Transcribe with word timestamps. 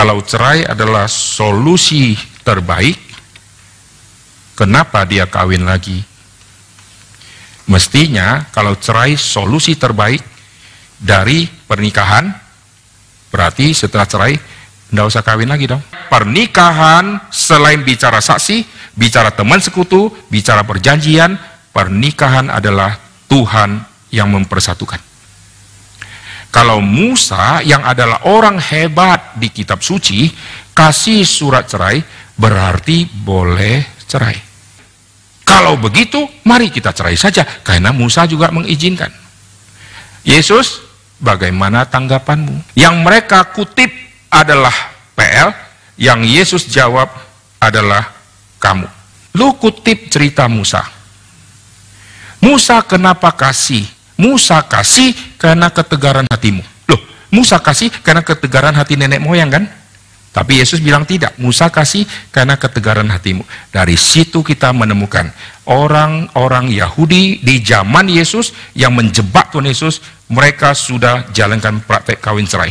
Kalau 0.00 0.16
cerai 0.24 0.64
adalah 0.64 1.04
solusi 1.04 2.16
terbaik, 2.40 2.96
kenapa 4.56 5.04
dia 5.04 5.28
kawin 5.28 5.68
lagi? 5.68 6.00
Mestinya 7.68 8.48
kalau 8.48 8.80
cerai 8.80 9.20
solusi 9.20 9.76
terbaik 9.76 10.24
dari 10.96 11.44
pernikahan, 11.44 12.32
berarti 13.28 13.76
setelah 13.76 14.08
cerai 14.08 14.40
tidak 14.88 15.04
usah 15.04 15.20
kawin 15.20 15.52
lagi 15.52 15.68
dong. 15.68 15.84
Pernikahan 16.08 17.20
selain 17.28 17.84
bicara 17.84 18.24
saksi, 18.24 18.64
bicara 18.96 19.28
teman 19.36 19.60
sekutu, 19.60 20.08
bicara 20.32 20.64
perjanjian, 20.64 21.36
pernikahan 21.76 22.48
adalah 22.48 22.96
Tuhan 23.28 23.84
yang 24.08 24.32
mempersatukan. 24.32 25.09
Kalau 26.50 26.82
Musa 26.82 27.62
yang 27.62 27.86
adalah 27.86 28.26
orang 28.26 28.58
hebat 28.58 29.38
di 29.38 29.54
kitab 29.54 29.86
suci, 29.86 30.26
kasih 30.74 31.22
surat 31.22 31.70
cerai, 31.70 32.02
berarti 32.34 33.06
boleh 33.06 33.86
cerai. 34.10 34.34
Kalau 35.46 35.78
begitu, 35.78 36.26
mari 36.42 36.70
kita 36.70 36.90
cerai 36.90 37.14
saja, 37.14 37.46
karena 37.62 37.94
Musa 37.94 38.26
juga 38.26 38.50
mengizinkan. 38.50 39.10
Yesus, 40.26 40.82
bagaimana 41.22 41.86
tanggapanmu? 41.86 42.74
Yang 42.74 42.94
mereka 42.98 43.46
kutip 43.50 43.90
adalah 44.26 44.74
PL, 45.14 45.54
yang 45.98 46.26
Yesus 46.26 46.66
jawab 46.66 47.10
adalah 47.62 48.10
kamu. 48.58 48.88
Lu 49.38 49.54
kutip 49.54 50.10
cerita 50.10 50.50
Musa. 50.50 50.82
Musa 52.40 52.80
kenapa 52.80 53.36
kasih 53.36 53.84
Musa 54.16 54.64
kasih 54.64 55.12
karena 55.40 55.72
ketegaran 55.72 56.28
hatimu. 56.28 56.60
Loh, 56.92 57.00
Musa 57.32 57.56
kasih 57.56 57.88
karena 58.04 58.20
ketegaran 58.20 58.76
hati 58.76 59.00
nenek 59.00 59.24
moyang 59.24 59.48
kan? 59.48 59.64
Tapi 60.30 60.62
Yesus 60.62 60.78
bilang 60.78 61.02
tidak, 61.02 61.34
Musa 61.42 61.66
kasih 61.74 62.06
karena 62.30 62.54
ketegaran 62.54 63.08
hatimu. 63.10 63.42
Dari 63.74 63.98
situ 63.98 64.46
kita 64.46 64.70
menemukan 64.70 65.26
orang-orang 65.66 66.70
Yahudi 66.70 67.42
di 67.42 67.58
zaman 67.66 68.06
Yesus 68.06 68.54
yang 68.78 68.94
menjebak 68.94 69.50
Tuhan 69.50 69.66
Yesus, 69.66 69.98
mereka 70.30 70.70
sudah 70.70 71.26
jalankan 71.34 71.82
praktek 71.82 72.22
kawin 72.22 72.46
cerai. 72.46 72.70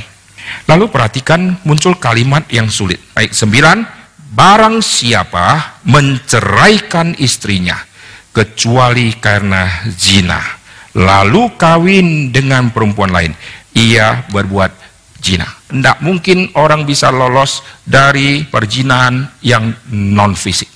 Lalu 0.71 0.87
perhatikan 0.87 1.59
muncul 1.67 1.99
kalimat 1.99 2.47
yang 2.47 2.71
sulit. 2.71 3.03
Baik, 3.11 3.35
sembilan, 3.35 3.83
barang 4.31 4.79
siapa 4.79 5.83
menceraikan 5.83 7.19
istrinya, 7.19 7.75
kecuali 8.31 9.19
karena 9.19 9.83
zina 9.91 10.58
lalu 10.97 11.53
kawin 11.59 12.33
dengan 12.33 12.73
perempuan 12.73 13.13
lain, 13.13 13.33
ia 13.77 14.25
berbuat 14.31 14.71
zina. 15.21 15.45
Tidak 15.69 16.01
mungkin 16.01 16.49
orang 16.57 16.87
bisa 16.87 17.13
lolos 17.13 17.61
dari 17.85 18.41
perjinahan 18.47 19.29
yang 19.45 19.69
non 19.93 20.33
fisik. 20.33 20.69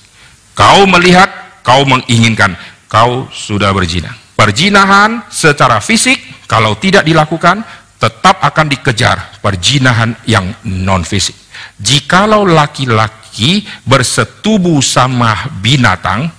Kau 0.54 0.86
melihat, 0.86 1.60
kau 1.66 1.82
menginginkan, 1.82 2.54
kau 2.86 3.26
sudah 3.34 3.74
berzina. 3.74 4.14
Perjinahan 4.38 5.26
secara 5.30 5.82
fisik 5.82 6.46
kalau 6.46 6.78
tidak 6.78 7.02
dilakukan 7.02 7.64
tetap 7.98 8.38
akan 8.44 8.66
dikejar 8.70 9.40
perjinahan 9.40 10.14
yang 10.28 10.52
non 10.62 11.02
fisik. 11.02 11.34
Jikalau 11.80 12.46
laki-laki 12.46 13.66
bersetubuh 13.82 14.78
sama 14.78 15.34
binatang, 15.58 16.30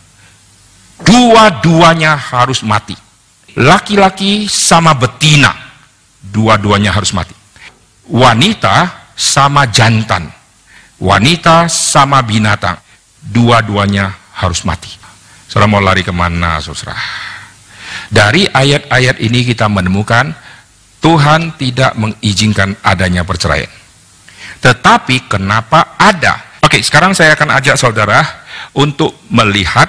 dua-duanya 1.04 2.16
harus 2.16 2.64
mati 2.64 3.05
laki-laki 3.56 4.52
sama 4.52 4.94
betina, 4.96 5.52
dua-duanya 6.20 6.92
harus 6.92 7.16
mati. 7.16 7.34
Wanita 8.12 9.08
sama 9.16 9.66
jantan, 9.72 10.30
wanita 11.00 11.66
sama 11.72 12.22
binatang, 12.22 12.78
dua-duanya 13.24 14.14
harus 14.36 14.62
mati. 14.68 14.92
Saudara 15.48 15.72
mau 15.72 15.82
lari 15.82 16.04
ke 16.04 16.12
mana, 16.12 16.60
saudara? 16.60 16.94
Dari 18.12 18.46
ayat-ayat 18.46 19.18
ini 19.24 19.48
kita 19.48 19.66
menemukan 19.72 20.36
Tuhan 21.02 21.54
tidak 21.58 21.94
mengizinkan 21.98 22.76
adanya 22.82 23.22
perceraian. 23.22 23.70
Tetapi 24.62 25.30
kenapa 25.30 25.98
ada? 26.02 26.58
Oke, 26.66 26.82
sekarang 26.82 27.14
saya 27.14 27.38
akan 27.38 27.62
ajak 27.62 27.78
saudara 27.78 28.26
untuk 28.74 29.14
melihat 29.30 29.86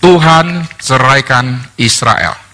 Tuhan 0.00 0.64
ceraikan 0.80 1.60
Israel. 1.76 2.45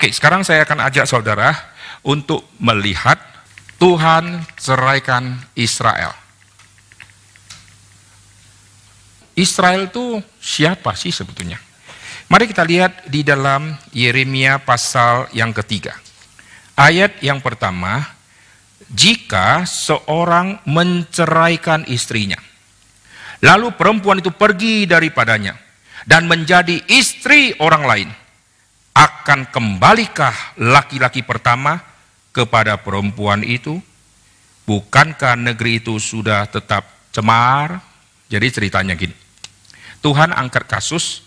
Oke, 0.00 0.16
sekarang 0.16 0.40
saya 0.42 0.64
akan 0.64 0.80
ajak 0.88 1.04
saudara 1.04 1.52
untuk 2.08 2.48
melihat 2.56 3.20
Tuhan 3.76 4.42
ceraikan 4.56 5.36
Israel. 5.52 6.16
Israel 9.36 9.92
itu 9.92 10.24
siapa 10.40 10.96
sih 10.96 11.12
sebetulnya? 11.12 11.69
Mari 12.30 12.46
kita 12.46 12.62
lihat 12.62 13.10
di 13.10 13.26
dalam 13.26 13.74
Yeremia 13.90 14.62
pasal 14.62 15.26
yang 15.34 15.50
ketiga. 15.50 15.98
Ayat 16.78 17.18
yang 17.26 17.42
pertama, 17.42 18.06
jika 18.86 19.66
seorang 19.66 20.62
menceraikan 20.62 21.82
istrinya, 21.90 22.38
lalu 23.42 23.74
perempuan 23.74 24.22
itu 24.22 24.30
pergi 24.30 24.86
daripadanya 24.86 25.58
dan 26.06 26.30
menjadi 26.30 26.78
istri 26.86 27.50
orang 27.58 27.82
lain, 27.82 28.10
akan 28.94 29.50
kembalikah 29.50 30.54
laki-laki 30.54 31.26
pertama 31.26 31.82
kepada 32.30 32.78
perempuan 32.78 33.42
itu? 33.42 33.82
Bukankah 34.70 35.34
negeri 35.34 35.82
itu 35.82 35.98
sudah 35.98 36.46
tetap 36.46 36.86
cemar? 37.10 37.82
Jadi 38.30 38.46
ceritanya 38.54 38.94
gini, 38.94 39.18
Tuhan 39.98 40.30
angkat 40.30 40.70
kasus 40.70 41.26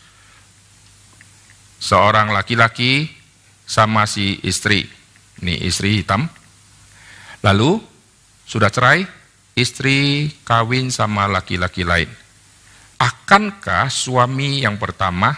seorang 1.83 2.31
laki-laki 2.31 3.11
sama 3.67 4.07
si 4.07 4.39
istri. 4.47 4.87
Ini 5.43 5.67
istri 5.67 5.99
hitam. 5.99 6.31
Lalu 7.43 7.83
sudah 8.47 8.71
cerai, 8.71 9.03
istri 9.59 10.31
kawin 10.47 10.87
sama 10.87 11.27
laki-laki 11.27 11.83
lain. 11.83 12.07
Akankah 12.95 13.91
suami 13.91 14.63
yang 14.63 14.79
pertama 14.79 15.35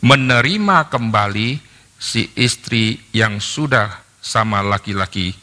menerima 0.00 0.88
kembali 0.88 1.60
si 2.00 2.32
istri 2.32 2.96
yang 3.12 3.36
sudah 3.44 4.00
sama 4.24 4.64
laki-laki 4.64 5.36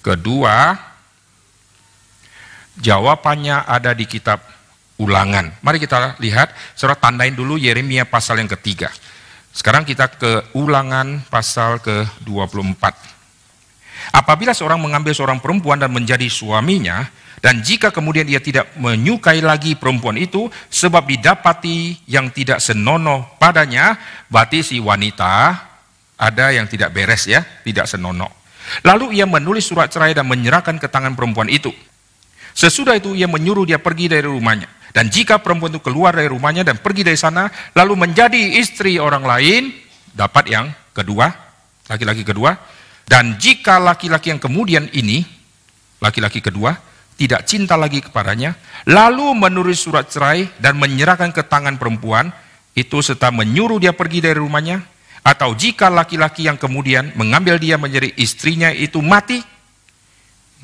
kedua? 0.00 0.72
Jawabannya 2.76 3.68
ada 3.68 3.92
di 3.92 4.08
kitab 4.08 4.55
ulangan. 4.96 5.52
Mari 5.60 5.80
kita 5.80 6.16
lihat, 6.20 6.52
saudara 6.76 6.96
tandain 6.96 7.32
dulu 7.32 7.60
Yeremia 7.60 8.08
pasal 8.08 8.40
yang 8.40 8.48
ketiga. 8.48 8.88
Sekarang 9.56 9.88
kita 9.88 10.12
ke 10.12 10.52
ulangan 10.52 11.24
pasal 11.32 11.80
ke-24. 11.80 12.84
Apabila 14.12 14.52
seorang 14.52 14.76
mengambil 14.76 15.16
seorang 15.16 15.40
perempuan 15.40 15.80
dan 15.80 15.88
menjadi 15.88 16.28
suaminya, 16.28 17.08
dan 17.40 17.60
jika 17.64 17.92
kemudian 17.92 18.28
dia 18.28 18.40
tidak 18.40 18.72
menyukai 18.76 19.40
lagi 19.40 19.76
perempuan 19.76 20.20
itu, 20.20 20.48
sebab 20.68 21.08
didapati 21.08 22.04
yang 22.08 22.28
tidak 22.32 22.60
senonoh 22.60 23.36
padanya, 23.40 23.96
berarti 24.28 24.60
si 24.60 24.76
wanita 24.76 25.56
ada 26.16 26.52
yang 26.52 26.68
tidak 26.68 26.92
beres 26.92 27.28
ya, 27.28 27.44
tidak 27.64 27.88
senonoh. 27.88 28.28
Lalu 28.84 29.20
ia 29.20 29.24
menulis 29.28 29.68
surat 29.68 29.88
cerai 29.88 30.12
dan 30.12 30.26
menyerahkan 30.26 30.76
ke 30.80 30.88
tangan 30.88 31.16
perempuan 31.16 31.48
itu. 31.48 31.70
Sesudah 32.56 32.96
itu 32.96 33.12
ia 33.12 33.28
menyuruh 33.28 33.68
dia 33.68 33.76
pergi 33.76 34.08
dari 34.08 34.24
rumahnya. 34.24 34.68
Dan 34.96 35.12
jika 35.12 35.44
perempuan 35.44 35.76
itu 35.76 35.84
keluar 35.84 36.16
dari 36.16 36.24
rumahnya 36.24 36.64
dan 36.64 36.80
pergi 36.80 37.04
dari 37.04 37.20
sana, 37.20 37.52
lalu 37.76 38.08
menjadi 38.08 38.56
istri 38.56 38.96
orang 38.96 39.28
lain, 39.28 39.68
dapat 40.16 40.48
yang 40.48 40.72
kedua, 40.96 41.28
laki-laki 41.84 42.24
kedua. 42.24 42.56
Dan 43.04 43.36
jika 43.36 43.76
laki-laki 43.76 44.32
yang 44.32 44.40
kemudian 44.40 44.88
ini, 44.96 45.20
laki-laki 46.00 46.40
kedua, 46.40 46.72
tidak 47.20 47.44
cinta 47.44 47.76
lagi 47.76 48.00
kepadanya, 48.00 48.56
lalu 48.88 49.36
menulis 49.36 49.84
surat 49.84 50.08
cerai 50.08 50.48
dan 50.56 50.80
menyerahkan 50.80 51.28
ke 51.28 51.44
tangan 51.44 51.76
perempuan, 51.76 52.32
itu 52.72 53.04
serta 53.04 53.28
menyuruh 53.28 53.76
dia 53.76 53.92
pergi 53.92 54.24
dari 54.24 54.40
rumahnya, 54.40 54.80
atau 55.20 55.52
jika 55.52 55.92
laki-laki 55.92 56.48
yang 56.48 56.56
kemudian 56.56 57.12
mengambil 57.20 57.60
dia 57.60 57.76
menjadi 57.76 58.16
istrinya 58.16 58.72
itu 58.72 59.04
mati, 59.04 59.44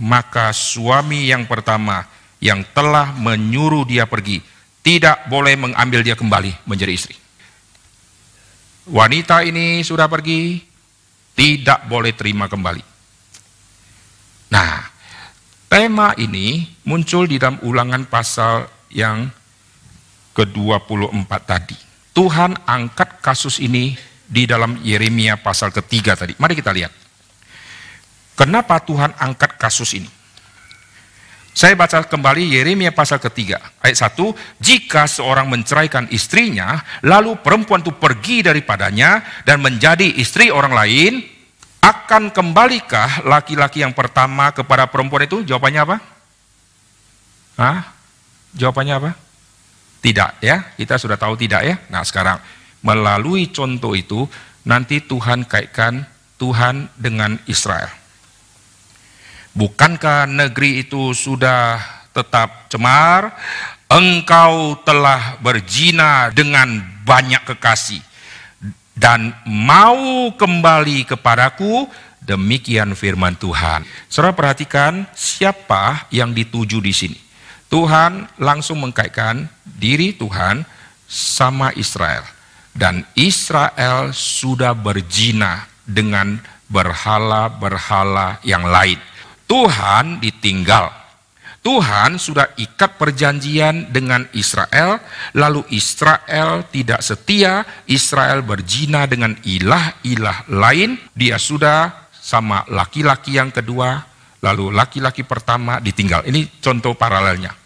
maka 0.00 0.56
suami 0.56 1.28
yang 1.28 1.44
pertama 1.44 2.08
yang 2.42 2.66
telah 2.74 3.14
menyuruh 3.14 3.86
dia 3.86 4.10
pergi 4.10 4.42
tidak 4.82 5.30
boleh 5.30 5.54
mengambil 5.54 6.02
dia 6.02 6.18
kembali 6.18 6.66
menjadi 6.66 6.90
istri. 6.90 7.14
Wanita 8.90 9.46
ini 9.46 9.86
sudah 9.86 10.10
pergi, 10.10 10.58
tidak 11.38 11.86
boleh 11.86 12.10
terima 12.18 12.50
kembali. 12.50 12.82
Nah, 14.50 14.92
Tema 15.72 16.12
ini 16.20 16.68
muncul 16.84 17.24
di 17.24 17.40
dalam 17.40 17.56
ulangan 17.64 18.04
pasal 18.04 18.68
yang 18.92 19.24
ke-24 20.36 21.32
tadi. 21.48 21.72
Tuhan 22.12 22.68
angkat 22.68 23.24
kasus 23.24 23.56
ini 23.56 23.96
di 24.28 24.44
dalam 24.44 24.76
Yeremia 24.84 25.40
pasal 25.40 25.72
ketiga 25.72 26.12
tadi. 26.12 26.36
Mari 26.36 26.60
kita 26.60 26.76
lihat. 26.76 26.92
Kenapa 28.36 28.84
Tuhan 28.84 29.16
angkat 29.16 29.56
kasus 29.56 29.96
ini? 29.96 30.12
Saya 31.52 31.76
baca 31.76 32.00
kembali 32.08 32.56
Yeremia 32.56 32.96
pasal 32.96 33.20
ketiga, 33.20 33.60
ayat 33.84 34.00
satu. 34.00 34.32
Jika 34.56 35.04
seorang 35.04 35.52
menceraikan 35.52 36.08
istrinya, 36.08 36.80
lalu 37.04 37.36
perempuan 37.44 37.84
itu 37.84 37.92
pergi 37.92 38.40
daripadanya 38.40 39.20
dan 39.44 39.60
menjadi 39.60 40.16
istri 40.16 40.48
orang 40.48 40.72
lain, 40.72 41.20
akan 41.84 42.32
kembalikah 42.32 43.28
laki-laki 43.28 43.84
yang 43.84 43.92
pertama 43.92 44.48
kepada 44.56 44.88
perempuan 44.88 45.28
itu? 45.28 45.44
Jawabannya 45.44 45.80
apa? 45.84 45.96
Hah? 47.60 47.78
Jawabannya 48.56 48.94
apa? 48.96 49.10
Tidak 50.00 50.30
ya, 50.40 50.72
kita 50.74 50.96
sudah 50.96 51.20
tahu 51.20 51.36
tidak 51.36 51.62
ya. 51.68 51.76
Nah 51.92 52.00
sekarang, 52.00 52.40
melalui 52.80 53.52
contoh 53.52 53.92
itu, 53.92 54.24
nanti 54.64 55.04
Tuhan 55.04 55.44
kaitkan 55.44 56.08
Tuhan 56.40 56.90
dengan 56.96 57.38
Israel. 57.44 58.01
Bukankah 59.52 60.28
negeri 60.28 60.84
itu 60.84 61.12
sudah 61.12 61.78
tetap 62.12 62.72
cemar? 62.72 63.36
Engkau 63.92 64.80
telah 64.88 65.36
berzina 65.44 66.32
dengan 66.32 66.80
banyak 67.04 67.44
kekasih 67.44 68.00
dan 68.92 69.32
mau 69.48 70.28
kembali 70.36 71.08
kepadaku, 71.08 71.88
demikian 72.20 72.92
firman 72.92 73.32
Tuhan. 73.40 73.88
Saudara 74.06 74.36
perhatikan 74.36 75.08
siapa 75.16 76.06
yang 76.12 76.36
dituju 76.36 76.78
di 76.84 76.92
sini. 76.92 77.18
Tuhan 77.72 78.28
langsung 78.36 78.84
mengkaitkan 78.84 79.48
diri 79.64 80.12
Tuhan 80.12 80.68
sama 81.08 81.72
Israel. 81.72 82.20
Dan 82.72 83.04
Israel 83.16 84.12
sudah 84.12 84.76
berzina 84.76 85.68
dengan 85.84 86.40
berhala-berhala 86.68 88.44
yang 88.44 88.64
lain. 88.64 89.00
Tuhan 89.52 90.16
ditinggal. 90.16 90.88
Tuhan 91.60 92.16
sudah 92.16 92.56
ikat 92.56 92.96
perjanjian 92.96 93.92
dengan 93.92 94.24
Israel, 94.32 94.96
lalu 95.36 95.60
Israel 95.76 96.64
tidak 96.72 97.04
setia, 97.04 97.62
Israel 97.84 98.40
berzina 98.40 99.04
dengan 99.04 99.36
ilah-ilah 99.44 100.48
lain, 100.48 100.96
dia 101.12 101.36
sudah 101.36 102.08
sama 102.16 102.64
laki-laki 102.72 103.36
yang 103.36 103.52
kedua, 103.52 104.00
lalu 104.40 104.72
laki-laki 104.72 105.20
pertama 105.20 105.78
ditinggal. 105.84 106.24
Ini 106.24 106.58
contoh 106.58 106.96
paralelnya. 106.96 107.61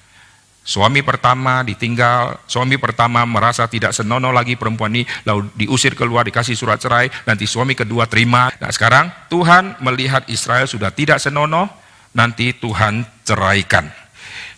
Suami 0.67 0.99
pertama 1.07 1.63
ditinggal, 1.63 2.43
suami 2.51 2.75
pertama 2.75 3.23
merasa 3.23 3.71
tidak 3.71 3.95
senonoh 3.95 4.35
lagi 4.35 4.59
perempuan 4.59 4.91
ini, 4.99 5.07
lalu 5.23 5.47
diusir 5.55 5.95
keluar, 5.95 6.27
dikasih 6.27 6.59
surat 6.59 6.83
cerai, 6.83 7.07
nanti 7.23 7.47
suami 7.47 7.79
kedua 7.79 8.11
terima. 8.11 8.51
Nah 8.59 8.75
sekarang 8.75 9.31
Tuhan 9.31 9.79
melihat 9.79 10.27
Israel 10.27 10.67
sudah 10.67 10.91
tidak 10.91 11.23
senonoh, 11.23 11.71
nanti 12.19 12.51
Tuhan 12.51 13.07
ceraikan. 13.23 13.87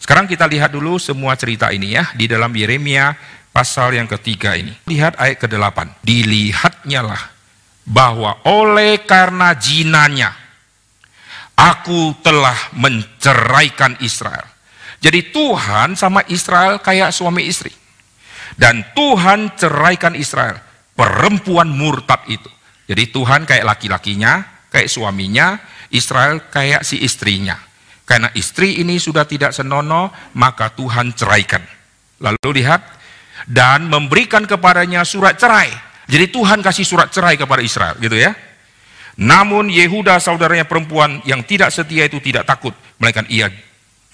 Sekarang 0.01 0.25
kita 0.25 0.49
lihat 0.49 0.73
dulu 0.73 0.97
semua 0.97 1.37
cerita 1.37 1.69
ini 1.69 1.93
ya, 1.93 2.09
di 2.17 2.25
dalam 2.25 2.57
Yeremia 2.57 3.13
pasal 3.53 4.01
yang 4.01 4.09
ketiga 4.09 4.57
ini. 4.57 4.73
Lihat 4.89 5.21
ayat 5.21 5.45
ke-8. 5.45 6.01
Dilihatnya 6.01 7.05
lah 7.05 7.21
bahwa 7.85 8.41
oleh 8.49 9.05
karena 9.05 9.53
jinanya, 9.53 10.33
aku 11.53 12.17
telah 12.25 12.57
menceraikan 12.73 14.01
Israel 14.01 14.57
jadi 14.99 15.31
Tuhan 15.31 15.95
sama 15.95 16.27
Israel 16.27 16.83
kayak 16.83 17.15
suami 17.15 17.47
istri. 17.47 17.71
Dan 18.59 18.83
Tuhan 18.99 19.55
ceraikan 19.55 20.19
Israel, 20.19 20.59
perempuan 20.99 21.71
murtad 21.71 22.27
itu. 22.27 22.51
Jadi 22.91 23.15
Tuhan 23.15 23.47
kayak 23.47 23.63
laki-lakinya, 23.63 24.67
kayak 24.75 24.91
suaminya, 24.91 25.63
Israel 25.95 26.51
kayak 26.51 26.83
si 26.83 26.99
istrinya. 26.99 27.55
Karena 28.03 28.33
istri 28.35 28.83
ini 28.83 28.99
sudah 28.99 29.23
tidak 29.29 29.55
senonoh, 29.55 30.11
maka 30.35 30.75
Tuhan 30.75 31.15
ceraikan. 31.15 31.63
Lalu 32.19 32.65
lihat, 32.65 32.83
dan 33.47 33.87
memberikan 33.87 34.43
kepadanya 34.49 35.07
surat 35.07 35.39
cerai. 35.39 35.71
Jadi 36.09 36.33
Tuhan 36.35 36.59
kasih 36.65 36.89
surat 36.89 37.13
cerai 37.15 37.39
kepada 37.39 37.63
Israel, 37.63 37.95
gitu 38.03 38.19
ya. 38.19 38.35
Namun 39.21 39.71
Yehuda 39.71 40.19
saudaranya 40.19 40.67
perempuan 40.67 41.23
yang 41.29 41.45
tidak 41.47 41.71
setia 41.71 42.09
itu 42.09 42.19
tidak 42.19 42.49
takut, 42.49 42.75
melainkan 42.99 43.29
ia 43.31 43.53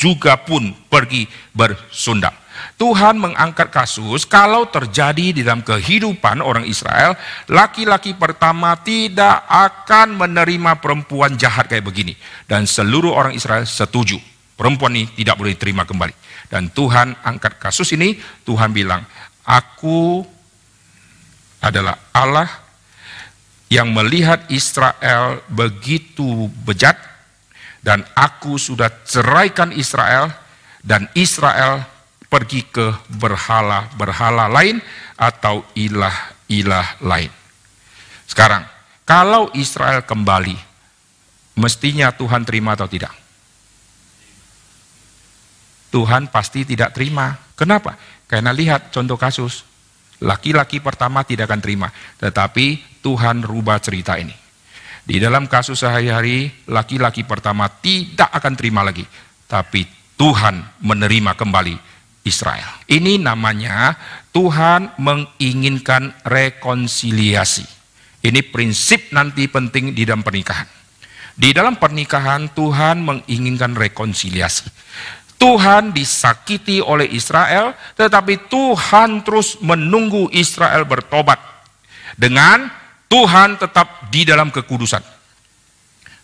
juga 0.05 0.37
pun 0.37 0.77
pergi 0.93 1.25
bersundap. 1.56 2.45
Tuhan 2.77 3.17
mengangkat 3.17 3.73
kasus 3.73 4.29
kalau 4.29 4.69
terjadi 4.69 5.33
di 5.33 5.41
dalam 5.41 5.65
kehidupan 5.65 6.45
orang 6.45 6.69
Israel, 6.69 7.17
laki-laki 7.49 8.12
pertama 8.12 8.77
tidak 8.85 9.49
akan 9.49 10.21
menerima 10.21 10.77
perempuan 10.79 11.41
jahat 11.41 11.73
kayak 11.73 11.89
begini. 11.89 12.12
Dan 12.45 12.69
seluruh 12.69 13.17
orang 13.17 13.33
Israel 13.33 13.65
setuju, 13.65 14.21
perempuan 14.61 14.93
ini 14.93 15.09
tidak 15.17 15.41
boleh 15.41 15.56
diterima 15.56 15.89
kembali. 15.89 16.15
Dan 16.53 16.69
Tuhan 16.71 17.17
angkat 17.25 17.56
kasus 17.56 17.91
ini, 17.97 18.21
Tuhan 18.45 18.71
bilang, 18.71 19.03
aku 19.43 20.23
adalah 21.65 21.97
Allah 22.12 22.51
yang 23.73 23.91
melihat 23.91 24.45
Israel 24.53 25.43
begitu 25.51 26.53
bejat, 26.62 26.95
dan 27.84 28.00
aku 28.16 28.56
sudah 28.56 28.88
ceraikan 29.04 29.69
Israel 29.76 30.32
dan 30.81 31.04
Israel 31.12 31.84
pergi 32.32 32.64
ke 32.64 32.96
berhala-berhala 33.12 34.48
lain 34.48 34.81
atau 35.20 35.60
ilah-ilah 35.76 37.04
lain. 37.04 37.28
Sekarang, 38.25 38.64
kalau 39.04 39.52
Israel 39.52 40.00
kembali, 40.00 40.56
mestinya 41.60 42.08
Tuhan 42.08 42.48
terima 42.48 42.72
atau 42.72 42.88
tidak? 42.88 43.12
Tuhan 45.92 46.32
pasti 46.32 46.66
tidak 46.66 46.96
terima. 46.96 47.38
Kenapa? 47.54 47.94
Karena 48.26 48.50
lihat 48.50 48.90
contoh 48.90 49.14
kasus. 49.14 49.62
Laki-laki 50.25 50.82
pertama 50.82 51.22
tidak 51.22 51.52
akan 51.52 51.60
terima. 51.62 51.88
Tetapi 52.19 52.98
Tuhan 52.98 53.46
rubah 53.46 53.78
cerita 53.78 54.19
ini. 54.19 54.44
Di 55.05 55.21
dalam 55.21 55.45
kasus 55.45 55.85
sehari-hari, 55.85 56.49
laki-laki 56.65 57.29
pertama 57.29 57.69
tidak 57.69 58.33
akan 58.33 58.56
terima 58.56 58.81
lagi. 58.81 59.05
Tapi 59.45 59.85
Tuhan 60.17 60.81
menerima 60.81 61.37
kembali 61.37 61.77
Israel. 62.25 62.81
Ini 62.89 63.20
namanya 63.20 63.93
Tuhan 64.32 64.96
menginginkan 64.96 66.25
rekonsiliasi. 66.25 67.69
Ini 68.25 68.41
prinsip 68.49 69.13
nanti 69.13 69.44
penting 69.44 69.93
di 69.93 70.08
dalam 70.08 70.25
pernikahan. 70.25 70.65
Di 71.37 71.53
dalam 71.53 71.77
pernikahan 71.77 72.49
Tuhan 72.56 73.05
menginginkan 73.05 73.77
rekonsiliasi. 73.77 74.73
Tuhan 75.37 75.93
disakiti 75.93 76.81
oleh 76.81 77.13
Israel, 77.13 77.77
tetapi 78.01 78.49
Tuhan 78.49 79.20
terus 79.20 79.61
menunggu 79.61 80.32
Israel 80.32 80.89
bertobat 80.89 81.37
dengan 82.17 82.70
Tuhan 83.15 83.63
tetap 83.63 84.11
di 84.11 84.27
dalam 84.27 84.51
kekudusan. 84.51 84.99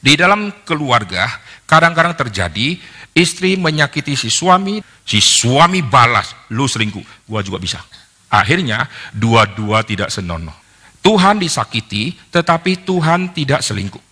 Di 0.02 0.18
dalam 0.18 0.50
keluarga, 0.66 1.30
kadang-kadang 1.62 2.18
terjadi 2.18 2.82
istri 3.14 3.54
menyakiti 3.54 4.18
si 4.18 4.26
suami, 4.26 4.82
si 5.06 5.22
suami 5.22 5.86
balas, 5.86 6.34
lu 6.50 6.66
selingkuh, 6.66 7.30
gua 7.30 7.46
juga 7.46 7.62
bisa. 7.62 7.78
Akhirnya 8.26 8.90
dua-dua 9.14 9.86
tidak 9.86 10.10
senonoh. 10.10 10.56
Tuhan 10.98 11.38
disakiti, 11.38 12.10
tetapi 12.34 12.82
Tuhan 12.82 13.38
tidak 13.38 13.62
selingkuh. 13.62 14.02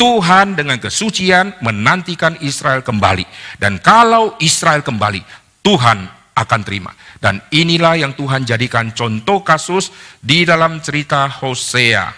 Tuhan 0.00 0.56
dengan 0.56 0.80
kesucian 0.80 1.52
menantikan 1.60 2.40
Israel 2.40 2.80
kembali. 2.80 3.28
Dan 3.60 3.76
kalau 3.76 4.40
Israel 4.40 4.80
kembali, 4.80 5.20
Tuhan 5.60 6.15
akan 6.36 6.60
terima. 6.60 6.92
Dan 7.16 7.40
inilah 7.48 7.96
yang 7.96 8.12
Tuhan 8.12 8.44
jadikan 8.44 8.92
contoh 8.92 9.40
kasus 9.40 9.88
di 10.20 10.44
dalam 10.44 10.84
cerita 10.84 11.24
Hosea. 11.24 12.12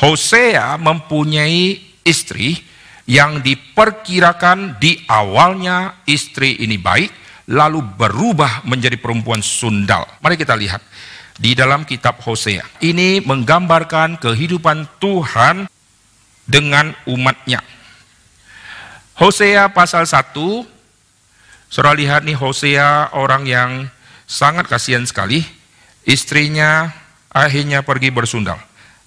Hosea 0.00 0.80
mempunyai 0.80 1.76
istri 2.08 2.56
yang 3.04 3.44
diperkirakan 3.44 4.80
di 4.80 5.04
awalnya 5.04 6.00
istri 6.08 6.56
ini 6.64 6.80
baik, 6.80 7.12
lalu 7.52 7.84
berubah 7.84 8.64
menjadi 8.64 8.96
perempuan 8.96 9.44
sundal. 9.44 10.08
Mari 10.24 10.40
kita 10.40 10.56
lihat 10.56 10.80
di 11.36 11.52
dalam 11.52 11.84
kitab 11.84 12.20
Hosea. 12.24 12.64
Ini 12.80 13.24
menggambarkan 13.24 14.16
kehidupan 14.20 15.00
Tuhan 15.00 15.68
dengan 16.48 16.96
umatnya. 17.04 17.60
Hosea 19.18 19.66
pasal 19.74 20.06
1 20.06 20.77
Saudara 21.68 21.96
lihat 21.96 22.24
nih 22.24 22.36
Hosea 22.36 23.12
orang 23.12 23.44
yang 23.44 23.70
sangat 24.24 24.68
kasihan 24.68 25.04
sekali. 25.04 25.44
Istrinya 26.08 26.88
akhirnya 27.28 27.84
pergi 27.84 28.08
bersundal. 28.08 28.56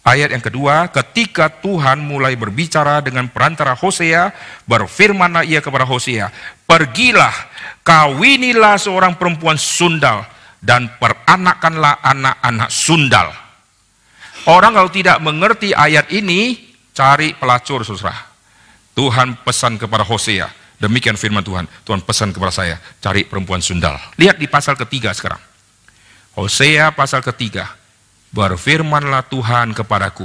Ayat 0.02 0.34
yang 0.34 0.42
kedua, 0.42 0.90
ketika 0.90 1.50
Tuhan 1.50 2.02
mulai 2.02 2.34
berbicara 2.34 3.06
dengan 3.06 3.30
perantara 3.30 3.78
Hosea, 3.78 4.34
berfirmanlah 4.66 5.46
ia 5.46 5.62
kepada 5.62 5.86
Hosea, 5.86 6.34
pergilah, 6.66 7.34
kawinilah 7.86 8.82
seorang 8.82 9.14
perempuan 9.18 9.62
sundal, 9.62 10.26
dan 10.58 10.90
peranakanlah 10.98 12.02
anak-anak 12.02 12.70
sundal. 12.74 13.30
Orang 14.50 14.74
kalau 14.74 14.90
tidak 14.90 15.22
mengerti 15.22 15.70
ayat 15.70 16.10
ini, 16.10 16.58
cari 16.98 17.38
pelacur 17.38 17.86
saudara. 17.86 18.26
Tuhan 18.98 19.38
pesan 19.46 19.78
kepada 19.78 20.02
Hosea, 20.02 20.50
demikian 20.82 21.16
firman 21.16 21.46
Tuhan, 21.46 21.70
Tuhan 21.86 22.02
pesan 22.02 22.34
kepada 22.34 22.50
saya, 22.50 22.76
cari 22.98 23.24
perempuan 23.24 23.62
sundal. 23.62 24.02
Lihat 24.18 24.42
di 24.42 24.50
pasal 24.50 24.74
ketiga 24.74 25.14
sekarang. 25.14 25.40
Hosea 26.34 26.90
pasal 26.96 27.22
ketiga, 27.22 27.78
Berfirmanlah 28.32 29.28
Tuhan 29.28 29.76
kepadaku, 29.76 30.24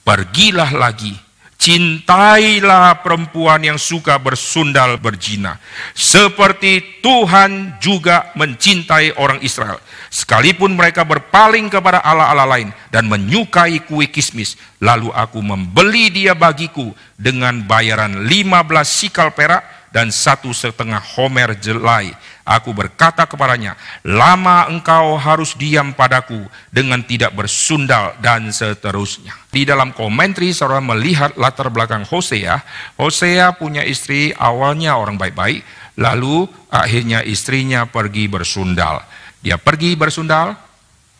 pergilah 0.00 0.72
lagi, 0.72 1.12
cintailah 1.60 3.04
perempuan 3.04 3.60
yang 3.60 3.76
suka 3.76 4.16
bersundal 4.16 4.96
berjina. 4.96 5.60
Seperti 5.92 7.04
Tuhan 7.04 7.76
juga 7.84 8.32
mencintai 8.32 9.20
orang 9.20 9.44
Israel. 9.44 9.76
Sekalipun 10.08 10.72
mereka 10.72 11.04
berpaling 11.04 11.68
kepada 11.68 12.00
Allah-Allah 12.00 12.48
lain 12.48 12.68
dan 12.88 13.12
menyukai 13.12 13.84
kue 13.84 14.08
kismis, 14.08 14.56
lalu 14.80 15.12
aku 15.12 15.44
membeli 15.44 16.08
dia 16.08 16.32
bagiku 16.32 16.96
dengan 17.20 17.60
bayaran 17.60 18.24
15 18.24 18.64
sikal 18.88 19.36
perak 19.36 19.73
dan 19.94 20.10
satu 20.10 20.50
setengah 20.50 20.98
homer 21.14 21.54
jelai 21.54 22.10
Aku 22.44 22.76
berkata 22.76 23.24
kepadanya, 23.24 23.72
lama 24.04 24.68
engkau 24.68 25.16
harus 25.16 25.56
diam 25.56 25.96
padaku 25.96 26.44
dengan 26.68 27.00
tidak 27.00 27.32
bersundal 27.32 28.12
dan 28.20 28.52
seterusnya. 28.52 29.32
Di 29.48 29.64
dalam 29.64 29.96
komentari 29.96 30.52
saudara 30.52 30.84
melihat 30.84 31.32
latar 31.40 31.72
belakang 31.72 32.04
Hosea, 32.04 32.60
Hosea 33.00 33.56
punya 33.56 33.80
istri 33.80 34.36
awalnya 34.36 35.00
orang 35.00 35.16
baik-baik, 35.16 35.64
lalu 35.96 36.44
akhirnya 36.68 37.24
istrinya 37.24 37.88
pergi 37.88 38.28
bersundal. 38.28 39.00
Dia 39.40 39.56
pergi 39.56 39.96
bersundal, 39.96 40.52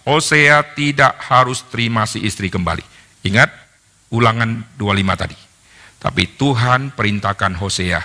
Hosea 0.05 0.61
tidak 0.77 1.25
harus 1.25 1.65
terima 1.73 2.05
si 2.05 2.21
istri 2.21 2.53
kembali. 2.53 2.85
Ingat 3.25 3.49
ulangan 4.13 4.61
25 4.77 5.17
tadi. 5.25 5.39
Tapi 6.05 6.37
Tuhan 6.37 6.93
perintahkan 6.93 7.57
Hosea, 7.57 8.05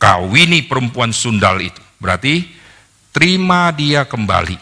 kawini 0.00 0.64
perempuan 0.64 1.12
sundal 1.12 1.60
itu. 1.60 1.78
Berarti 2.00 2.48
terima 3.12 3.68
dia 3.76 4.08
kembali. 4.08 4.56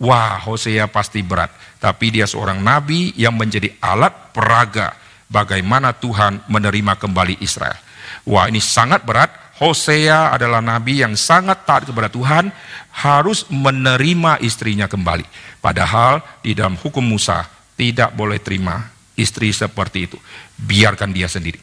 Wah, 0.00 0.40
Hosea 0.40 0.88
pasti 0.88 1.20
berat. 1.20 1.52
Tapi 1.78 2.10
dia 2.10 2.24
seorang 2.24 2.58
nabi 2.58 3.12
yang 3.14 3.36
menjadi 3.36 3.70
alat 3.78 4.32
peraga 4.32 4.96
bagaimana 5.28 5.92
Tuhan 5.92 6.48
menerima 6.48 6.96
kembali 6.96 7.38
Israel. 7.44 7.76
Wah, 8.24 8.48
ini 8.48 8.58
sangat 8.58 9.04
berat. 9.04 9.30
Hosea 9.58 10.30
adalah 10.30 10.62
nabi 10.62 11.02
yang 11.02 11.18
sangat 11.18 11.66
taat 11.66 11.82
kepada 11.82 12.06
Tuhan, 12.06 12.54
harus 12.94 13.42
menerima 13.50 14.38
istrinya 14.38 14.86
kembali. 14.86 15.26
Padahal 15.58 16.22
di 16.46 16.54
dalam 16.54 16.78
hukum 16.78 17.02
Musa 17.02 17.42
tidak 17.74 18.14
boleh 18.14 18.38
terima 18.38 18.86
istri 19.18 19.50
seperti 19.50 20.06
itu. 20.06 20.18
Biarkan 20.54 21.10
dia 21.10 21.26
sendiri. 21.26 21.58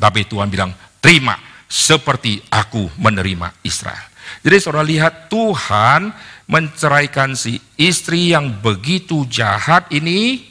Tapi 0.00 0.24
Tuhan 0.24 0.48
bilang, 0.48 0.72
terima 1.04 1.36
seperti 1.70 2.42
aku 2.50 2.90
menerima 2.98 3.54
Israel. 3.62 4.10
Jadi 4.42 4.56
saudara 4.58 4.82
lihat 4.82 5.30
Tuhan 5.30 6.10
menceraikan 6.50 7.38
si 7.38 7.62
istri 7.78 8.34
yang 8.34 8.58
begitu 8.58 9.22
jahat 9.30 9.86
ini. 9.94 10.50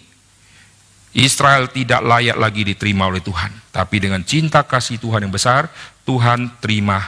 Israel 1.10 1.68
tidak 1.74 2.06
layak 2.06 2.38
lagi 2.38 2.64
diterima 2.64 3.10
oleh 3.10 3.20
Tuhan. 3.20 3.52
Tapi 3.74 3.98
dengan 4.00 4.22
cinta 4.24 4.64
kasih 4.64 5.02
Tuhan 5.02 5.26
yang 5.26 5.34
besar, 5.34 5.68
Tuhan 6.06 6.62
terima 6.62 7.02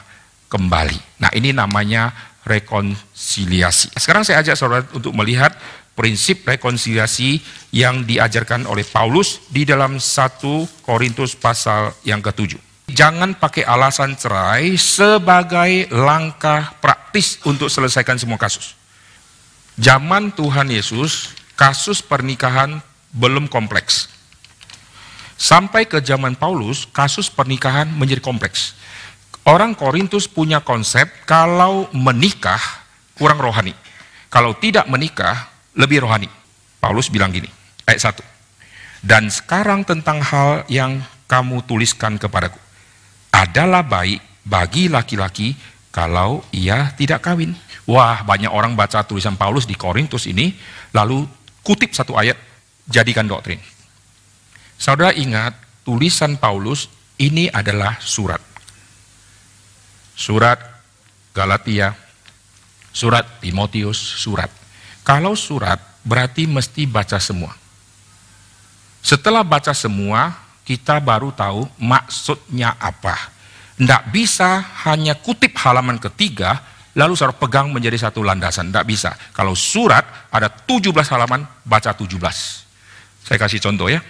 kembali. 0.50 1.22
Nah 1.22 1.32
ini 1.38 1.54
namanya 1.54 2.10
rekonsiliasi. 2.42 3.94
Sekarang 3.96 4.26
saya 4.26 4.42
ajak 4.42 4.58
saudara 4.58 4.84
untuk 4.92 5.14
melihat 5.14 5.54
prinsip 5.94 6.42
rekonsiliasi 6.50 7.40
yang 7.78 8.02
diajarkan 8.02 8.66
oleh 8.66 8.82
Paulus 8.82 9.46
di 9.54 9.70
dalam 9.70 10.02
1 10.02 10.82
Korintus 10.82 11.38
pasal 11.38 11.94
yang 12.02 12.26
ketujuh. 12.26 12.71
Jangan 12.92 13.40
pakai 13.40 13.64
alasan 13.64 14.20
cerai 14.20 14.76
sebagai 14.76 15.88
langkah 15.96 16.76
praktis 16.84 17.40
untuk 17.48 17.72
selesaikan 17.72 18.20
semua 18.20 18.36
kasus. 18.36 18.76
Zaman 19.80 20.36
Tuhan 20.36 20.68
Yesus, 20.68 21.32
kasus 21.56 22.04
pernikahan 22.04 22.84
belum 23.16 23.48
kompleks. 23.48 24.12
Sampai 25.40 25.88
ke 25.88 26.04
zaman 26.04 26.36
Paulus, 26.36 26.84
kasus 26.92 27.32
pernikahan 27.32 27.88
menjadi 27.88 28.20
kompleks. 28.20 28.76
Orang 29.48 29.72
Korintus 29.74 30.28
punya 30.28 30.60
konsep 30.60 31.08
kalau 31.24 31.88
menikah 31.96 32.60
kurang 33.16 33.40
rohani. 33.40 33.72
Kalau 34.28 34.52
tidak 34.60 34.92
menikah 34.92 35.48
lebih 35.80 36.04
rohani. 36.04 36.28
Paulus 36.84 37.08
bilang 37.08 37.32
gini, 37.32 37.48
ayat 37.88 38.20
1. 38.20 38.20
Dan 39.00 39.32
sekarang 39.32 39.88
tentang 39.88 40.20
hal 40.20 40.68
yang 40.68 41.00
kamu 41.32 41.64
tuliskan 41.64 42.20
kepadaku 42.20 42.71
adalah 43.32 43.82
baik 43.82 44.20
bagi 44.46 44.92
laki-laki 44.92 45.56
kalau 45.92 46.44
ia 46.52 46.92
tidak 46.96 47.24
kawin. 47.24 47.56
Wah, 47.90 48.24
banyak 48.24 48.52
orang 48.52 48.78
baca 48.78 49.04
tulisan 49.04 49.36
Paulus 49.36 49.68
di 49.68 49.76
Korintus 49.76 50.30
ini, 50.30 50.56
lalu 50.96 51.28
kutip 51.66 51.92
satu 51.92 52.16
ayat, 52.16 52.38
jadikan 52.88 53.28
doktrin. 53.28 53.60
Saudara 54.80 55.12
ingat, 55.12 55.58
tulisan 55.84 56.38
Paulus 56.38 56.88
ini 57.20 57.52
adalah 57.52 58.00
surat. 58.00 58.40
Surat 60.16 60.58
Galatia, 61.34 61.96
surat 62.92 63.40
Timotius, 63.40 63.98
surat. 63.98 64.50
Kalau 65.02 65.34
surat 65.34 65.82
berarti 66.06 66.46
mesti 66.46 66.86
baca 66.86 67.18
semua. 67.18 67.54
Setelah 69.02 69.42
baca 69.42 69.74
semua, 69.74 70.38
kita 70.66 71.02
baru 71.02 71.34
tahu 71.34 71.66
maksudnya 71.82 72.78
apa. 72.78 73.18
Tidak 73.82 74.14
bisa 74.14 74.62
hanya 74.86 75.18
kutip 75.18 75.58
halaman 75.58 75.98
ketiga, 75.98 76.62
lalu 76.94 77.18
saudara 77.18 77.34
pegang 77.34 77.74
menjadi 77.74 77.98
satu 77.98 78.22
landasan. 78.22 78.70
Tidak 78.70 78.86
bisa. 78.86 79.18
Kalau 79.34 79.58
surat 79.58 80.06
ada 80.30 80.54
17 80.54 80.94
halaman, 81.10 81.42
baca 81.66 81.90
17. 81.90 82.14
Saya 83.26 83.38
kasih 83.42 83.58
contoh 83.58 83.90
ya. 83.90 84.02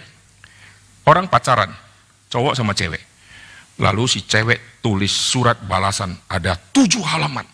Orang 1.08 1.26
pacaran, 1.26 1.72
cowok 2.28 2.54
sama 2.54 2.76
cewek. 2.76 3.00
Lalu 3.80 4.04
si 4.06 4.22
cewek 4.22 4.84
tulis 4.84 5.10
surat 5.10 5.56
balasan, 5.64 6.14
ada 6.28 6.54
tujuh 6.54 7.02
halaman. 7.02 7.48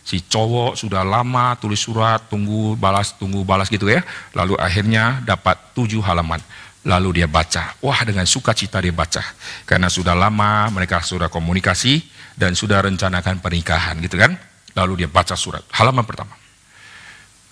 Si 0.00 0.24
cowok 0.24 0.80
sudah 0.80 1.04
lama 1.04 1.58
tulis 1.60 1.78
surat, 1.78 2.24
tunggu 2.30 2.72
balas, 2.78 3.12
tunggu 3.20 3.44
balas 3.44 3.68
gitu 3.68 3.90
ya. 3.90 4.00
Lalu 4.32 4.56
akhirnya 4.56 5.20
dapat 5.26 5.60
tujuh 5.76 6.00
halaman. 6.00 6.40
Lalu 6.80 7.20
dia 7.20 7.28
baca, 7.28 7.76
wah 7.84 8.00
dengan 8.08 8.24
sukacita 8.24 8.80
dia 8.80 8.92
baca. 8.94 9.20
Karena 9.68 9.92
sudah 9.92 10.16
lama 10.16 10.72
mereka 10.72 11.04
sudah 11.04 11.28
komunikasi 11.28 12.00
dan 12.40 12.56
sudah 12.56 12.80
rencanakan 12.80 13.44
pernikahan 13.44 14.00
gitu 14.00 14.16
kan. 14.16 14.32
Lalu 14.72 15.04
dia 15.04 15.08
baca 15.12 15.36
surat, 15.36 15.60
halaman 15.76 16.08
pertama. 16.08 16.32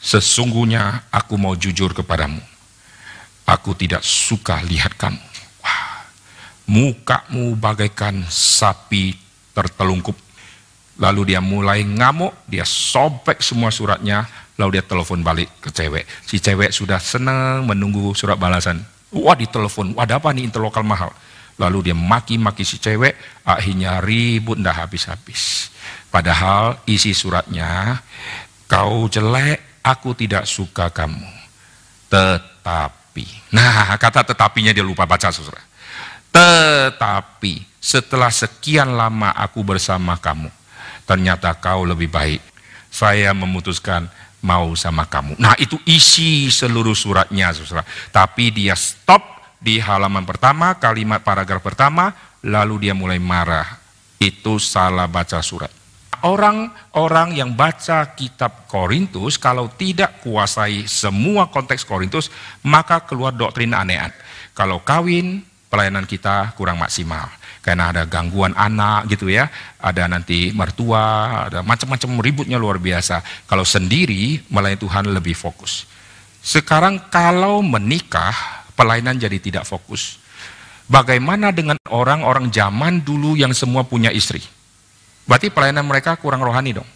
Sesungguhnya 0.01 1.11
aku 1.13 1.37
mau 1.37 1.53
jujur 1.59 1.93
kepadamu. 1.93 2.41
Aku 3.45 3.77
tidak 3.77 4.01
suka 4.01 4.65
lihat 4.65 4.97
kamu. 4.97 5.21
Wah, 5.61 6.09
mukamu 6.65 7.53
bagaikan 7.59 8.25
sapi 8.29 9.13
tertelungkup. 9.53 10.17
Lalu 10.99 11.35
dia 11.35 11.41
mulai 11.45 11.85
ngamuk, 11.85 12.33
dia 12.49 12.65
sobek 12.65 13.45
semua 13.45 13.69
suratnya, 13.69 14.25
lalu 14.57 14.81
dia 14.81 14.85
telepon 14.89 15.21
balik 15.21 15.53
ke 15.61 15.69
cewek. 15.69 16.09
Si 16.25 16.41
cewek 16.41 16.73
sudah 16.73 16.97
senang 16.97 17.69
menunggu 17.69 18.17
surat 18.17 18.41
balasan. 18.41 18.98
Wah 19.15 19.37
ditelepon, 19.37 19.97
wah 19.97 20.05
ada 20.05 20.21
apa 20.21 20.33
nih 20.37 20.45
interlokal 20.45 20.85
mahal. 20.85 21.09
Lalu 21.59 21.91
dia 21.91 21.97
maki-maki 21.97 22.63
si 22.63 22.79
cewek, 22.79 23.43
akhirnya 23.43 23.99
ribut 23.99 24.61
ndak 24.61 24.87
habis-habis. 24.87 25.75
Padahal 26.13 26.79
isi 26.87 27.11
suratnya, 27.17 27.99
kau 28.71 29.11
jelek, 29.11 29.83
aku 29.83 30.15
tidak 30.15 30.47
suka 30.47 30.93
kamu. 30.93 31.25
Tetapi, 32.09 33.53
nah 33.53 33.97
kata 33.99 34.23
tetapinya 34.23 34.71
dia 34.71 34.87
lupa 34.87 35.03
baca 35.09 35.33
saudara. 35.35 35.61
Tetapi 36.31 37.81
setelah 37.81 38.31
sekian 38.31 38.95
lama 38.95 39.35
aku 39.35 39.65
bersama 39.65 40.15
kamu, 40.21 40.53
ternyata 41.09 41.57
kau 41.57 41.83
lebih 41.83 42.13
baik. 42.13 42.45
Saya 42.89 43.35
memutuskan 43.37 44.09
mau 44.45 44.75
sama 44.79 45.07
kamu. 45.07 45.39
Nah 45.39 45.55
itu 45.59 45.79
isi 45.87 46.51
seluruh 46.53 46.95
suratnya 46.95 47.51
saudara. 47.55 47.87
Tapi 48.11 48.55
dia 48.55 48.79
stop 48.79 49.23
di 49.59 49.83
halaman 49.83 50.23
pertama, 50.23 50.79
kalimat 50.79 51.23
paragraf 51.23 51.63
pertama, 51.63 52.15
lalu 52.47 52.89
dia 52.89 52.95
mulai 52.95 53.19
marah. 53.19 53.79
Itu 54.19 54.59
salah 54.59 55.07
baca 55.07 55.39
surat. 55.43 55.71
Orang-orang 56.19 57.39
yang 57.39 57.55
baca 57.55 58.03
kitab 58.19 58.67
Korintus, 58.67 59.39
kalau 59.39 59.71
tidak 59.71 60.19
kuasai 60.19 60.91
semua 60.91 61.47
konteks 61.47 61.87
Korintus, 61.87 62.27
maka 62.67 63.07
keluar 63.07 63.31
doktrin 63.31 63.71
aneh 63.71 64.03
kalau 64.59 64.83
kawin 64.83 65.47
pelayanan 65.71 66.03
kita 66.03 66.51
kurang 66.59 66.83
maksimal 66.83 67.31
karena 67.69 67.93
ada 67.93 68.09
gangguan 68.09 68.57
anak 68.57 69.13
gitu 69.13 69.29
ya, 69.29 69.53
ada 69.77 70.09
nanti 70.09 70.57
mertua, 70.57 71.45
ada 71.53 71.61
macam-macam 71.61 72.17
ributnya 72.25 72.57
luar 72.57 72.81
biasa. 72.81 73.21
Kalau 73.45 73.61
sendiri 73.61 74.41
melayani 74.49 74.81
Tuhan 74.81 75.05
lebih 75.13 75.37
fokus. 75.37 75.85
Sekarang 76.41 77.13
kalau 77.13 77.61
menikah 77.61 78.65
pelayanan 78.73 79.21
jadi 79.21 79.37
tidak 79.37 79.69
fokus. 79.69 80.17
Bagaimana 80.89 81.53
dengan 81.53 81.77
orang-orang 81.93 82.49
zaman 82.49 83.05
dulu 83.05 83.37
yang 83.37 83.53
semua 83.53 83.85
punya 83.85 84.09
istri? 84.09 84.41
Berarti 85.29 85.53
pelayanan 85.53 85.85
mereka 85.85 86.17
kurang 86.17 86.41
rohani 86.41 86.81
dong. 86.81 86.89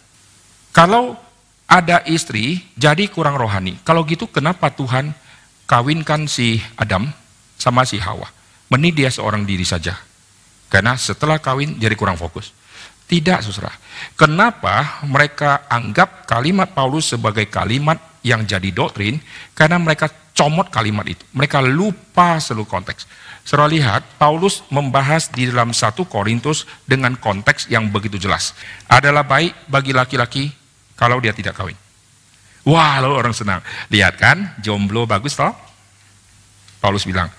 Kalau 0.73 1.13
ada 1.69 2.01
istri 2.09 2.65
jadi 2.73 3.05
kurang 3.13 3.37
rohani. 3.37 3.77
Kalau 3.85 4.01
gitu 4.09 4.25
kenapa 4.25 4.73
Tuhan 4.73 5.13
kawinkan 5.69 6.25
si 6.25 6.57
Adam 6.73 7.13
sama 7.61 7.85
si 7.85 8.01
Hawa? 8.01 8.25
Meni 8.73 8.89
dia 8.89 9.13
seorang 9.13 9.45
diri 9.45 9.61
saja. 9.61 9.93
Karena 10.73 10.97
setelah 10.97 11.37
kawin 11.37 11.77
jadi 11.77 11.93
kurang 11.93 12.17
fokus. 12.17 12.49
Tidak, 13.05 13.45
saudara. 13.45 13.77
Kenapa 14.17 15.05
mereka 15.05 15.69
anggap 15.69 16.25
kalimat 16.25 16.73
Paulus 16.73 17.13
sebagai 17.13 17.45
kalimat 17.45 18.01
yang 18.25 18.41
jadi 18.41 18.73
doktrin? 18.73 19.21
Karena 19.53 19.77
mereka 19.77 20.09
comot 20.33 20.73
kalimat 20.73 21.05
itu. 21.05 21.21
Mereka 21.29 21.61
lupa 21.61 22.41
seluruh 22.41 22.65
konteks. 22.65 23.05
Saudara 23.45 23.69
lihat, 23.69 24.01
Paulus 24.17 24.65
membahas 24.73 25.29
di 25.29 25.45
dalam 25.45 25.77
satu 25.77 26.09
Korintus 26.09 26.65
dengan 26.89 27.13
konteks 27.21 27.69
yang 27.69 27.93
begitu 27.93 28.17
jelas. 28.17 28.57
Adalah 28.89 29.21
baik 29.29 29.69
bagi 29.69 29.93
laki-laki 29.93 30.49
kalau 30.97 31.21
dia 31.21 31.37
tidak 31.37 31.53
kawin. 31.53 31.77
Wah, 32.65 32.97
lalu 32.97 33.13
orang 33.13 33.35
senang. 33.35 33.61
Lihat 33.93 34.17
kan, 34.17 34.57
jomblo 34.57 35.05
bagus 35.05 35.37
toh? 35.37 35.53
Paulus 36.81 37.05
bilang, 37.05 37.29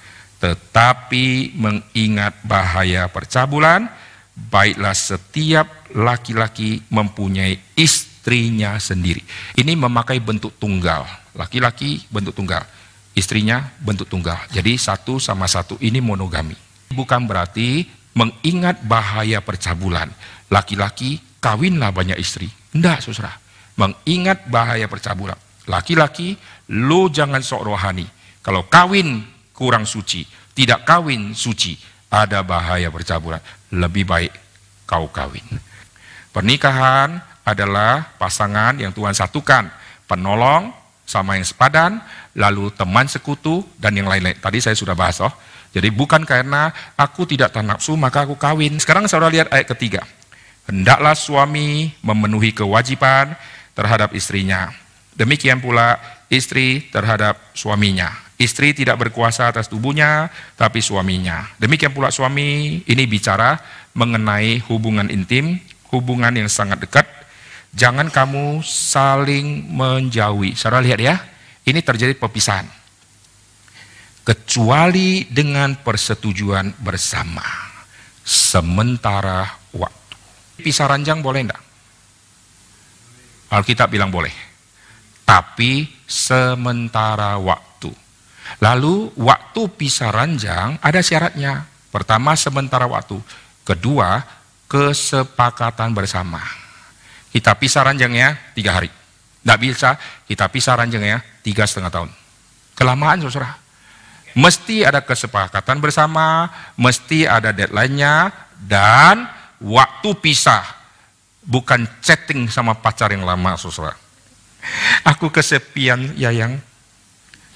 tetapi 0.44 1.56
mengingat 1.56 2.36
bahaya 2.44 3.08
percabulan, 3.08 3.88
baiklah 4.36 4.92
setiap 4.92 5.88
laki-laki 5.96 6.84
mempunyai 6.92 7.56
istrinya 7.72 8.76
sendiri. 8.76 9.24
Ini 9.56 9.72
memakai 9.72 10.20
bentuk 10.20 10.60
tunggal. 10.60 11.08
Laki-laki 11.32 12.04
bentuk 12.12 12.36
tunggal, 12.36 12.60
istrinya 13.16 13.72
bentuk 13.80 14.04
tunggal. 14.04 14.36
Jadi 14.52 14.76
satu 14.76 15.16
sama 15.16 15.48
satu 15.48 15.80
ini 15.80 16.04
monogami. 16.04 16.54
Bukan 16.92 17.24
berarti 17.24 17.88
mengingat 18.12 18.84
bahaya 18.84 19.40
percabulan. 19.40 20.12
Laki-laki 20.52 21.24
kawinlah 21.40 21.88
banyak 21.88 22.20
istri. 22.20 22.52
Tidak, 22.68 23.00
saudara. 23.00 23.32
Mengingat 23.80 24.44
bahaya 24.52 24.84
percabulan. 24.92 25.40
Laki-laki, 25.64 26.36
lo 26.68 27.08
jangan 27.08 27.40
sok 27.40 27.64
rohani. 27.64 28.04
Kalau 28.44 28.68
kawin 28.68 29.33
kurang 29.54 29.86
suci, 29.86 30.26
tidak 30.52 30.82
kawin 30.82 31.32
suci, 31.32 31.78
ada 32.10 32.42
bahaya 32.42 32.90
percabulan. 32.90 33.40
Lebih 33.70 34.04
baik 34.04 34.32
kau 34.84 35.08
kawin. 35.08 35.46
Pernikahan 36.34 37.22
adalah 37.46 38.14
pasangan 38.18 38.74
yang 38.76 38.90
Tuhan 38.90 39.14
satukan, 39.14 39.70
penolong 40.10 40.74
sama 41.06 41.38
yang 41.38 41.46
sepadan, 41.46 42.02
lalu 42.34 42.74
teman 42.74 43.06
sekutu 43.06 43.62
dan 43.78 43.94
yang 43.94 44.10
lain-lain. 44.10 44.36
Tadi 44.42 44.58
saya 44.58 44.74
sudah 44.74 44.98
bahas 44.98 45.22
oh. 45.22 45.30
Jadi 45.74 45.90
bukan 45.90 46.22
karena 46.22 46.70
aku 46.94 47.26
tidak 47.26 47.50
nafsu 47.58 47.98
maka 47.98 48.22
aku 48.22 48.38
kawin. 48.38 48.78
Sekarang 48.78 49.10
saudara 49.10 49.34
lihat 49.34 49.50
ayat 49.50 49.74
ketiga. 49.74 50.06
Hendaklah 50.70 51.18
suami 51.18 51.92
memenuhi 51.98 52.54
kewajiban 52.54 53.34
terhadap 53.74 54.14
istrinya. 54.14 54.70
Demikian 55.18 55.58
pula 55.58 55.98
istri 56.30 56.88
terhadap 56.94 57.36
suaminya. 57.58 58.23
Istri 58.34 58.74
tidak 58.74 58.98
berkuasa 58.98 59.46
atas 59.46 59.70
tubuhnya, 59.70 60.26
tapi 60.58 60.82
suaminya. 60.82 61.54
Demikian 61.62 61.94
pula 61.94 62.10
suami 62.10 62.82
ini 62.82 63.04
bicara 63.06 63.62
mengenai 63.94 64.58
hubungan 64.66 65.06
intim, 65.06 65.62
hubungan 65.94 66.34
yang 66.34 66.50
sangat 66.50 66.82
dekat. 66.82 67.06
Jangan 67.74 68.10
kamu 68.10 68.62
saling 68.66 69.70
menjauhi. 69.70 70.58
Saudara 70.58 70.82
lihat 70.82 70.98
ya, 70.98 71.14
ini 71.62 71.78
terjadi 71.78 72.14
perpisahan. 72.18 72.66
Kecuali 74.26 75.30
dengan 75.30 75.78
persetujuan 75.78 76.74
bersama. 76.82 77.44
Sementara 78.24 79.46
waktu. 79.76 80.16
Pisah 80.64 80.90
ranjang 80.90 81.20
boleh 81.22 81.40
enggak? 81.44 81.62
Alkitab 83.52 83.92
bilang 83.92 84.10
boleh. 84.10 84.32
Tapi 85.22 85.86
sementara 86.08 87.38
waktu. 87.38 87.73
Lalu 88.60 89.12
waktu 89.18 89.62
pisah 89.74 90.12
ranjang 90.12 90.76
ada 90.80 91.00
syaratnya. 91.00 91.64
Pertama 91.88 92.36
sementara 92.36 92.84
waktu. 92.84 93.18
Kedua 93.64 94.20
kesepakatan 94.68 95.94
bersama. 95.94 96.40
Kita 97.32 97.56
pisah 97.56 97.86
ranjangnya 97.86 98.38
tiga 98.54 98.78
hari. 98.78 98.90
Tidak 99.44 99.58
bisa 99.60 99.96
kita 100.24 100.48
pisah 100.48 100.78
ranjangnya 100.80 101.20
tiga 101.44 101.68
setengah 101.68 101.92
tahun. 101.92 102.10
Kelamaan 102.74 103.20
saudara. 103.22 103.60
Mesti 104.34 104.82
ada 104.82 104.98
kesepakatan 104.98 105.78
bersama, 105.78 106.50
mesti 106.74 107.22
ada 107.22 107.54
deadline-nya, 107.54 108.34
dan 108.58 109.30
waktu 109.62 110.10
pisah. 110.18 110.64
Bukan 111.44 111.86
chatting 112.00 112.48
sama 112.48 112.74
pacar 112.74 113.12
yang 113.12 113.22
lama 113.22 113.54
saudara. 113.54 113.94
Aku 115.04 115.28
kesepian 115.28 116.16
ya 116.16 116.32
yang 116.32 116.56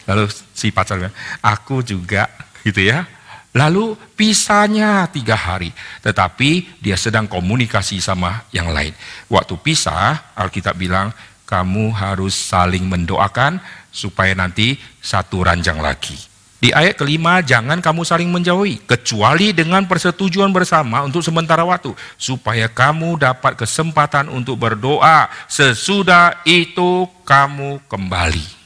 Lalu 0.08 0.24
si 0.56 0.72
pacarnya, 0.72 1.12
aku 1.44 1.84
juga 1.84 2.32
gitu 2.64 2.80
ya. 2.80 3.04
Lalu 3.52 3.96
pisahnya 4.16 5.04
tiga 5.12 5.36
hari. 5.36 5.68
Tetapi 6.00 6.80
dia 6.80 6.96
sedang 6.96 7.28
komunikasi 7.28 8.00
sama 8.00 8.48
yang 8.52 8.72
lain. 8.72 8.96
Waktu 9.28 9.54
pisah, 9.60 10.32
Alkitab 10.32 10.80
bilang, 10.80 11.12
kamu 11.44 11.92
harus 11.92 12.36
saling 12.36 12.84
mendoakan 12.88 13.60
supaya 13.92 14.32
nanti 14.32 14.80
satu 15.00 15.44
ranjang 15.44 15.80
lagi. 15.80 16.16
Di 16.58 16.74
ayat 16.74 16.98
kelima, 16.98 17.38
jangan 17.38 17.78
kamu 17.78 18.02
saling 18.02 18.28
menjauhi, 18.34 18.82
kecuali 18.82 19.54
dengan 19.54 19.86
persetujuan 19.86 20.50
bersama 20.50 21.06
untuk 21.06 21.22
sementara 21.22 21.62
waktu, 21.62 21.94
supaya 22.18 22.66
kamu 22.66 23.14
dapat 23.14 23.54
kesempatan 23.54 24.26
untuk 24.26 24.58
berdoa. 24.58 25.30
Sesudah 25.46 26.42
itu 26.42 27.06
kamu 27.22 27.78
kembali 27.86 28.57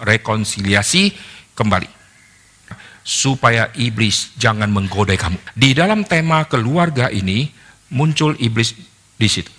rekonsiliasi 0.00 1.12
kembali 1.54 2.00
supaya 3.00 3.72
iblis 3.74 4.36
jangan 4.36 4.68
menggoda 4.68 5.16
kamu. 5.16 5.40
Di 5.56 5.72
dalam 5.72 6.04
tema 6.04 6.44
keluarga 6.46 7.08
ini 7.08 7.50
muncul 7.90 8.36
iblis 8.38 8.76
di 9.16 9.28
situ. 9.28 9.50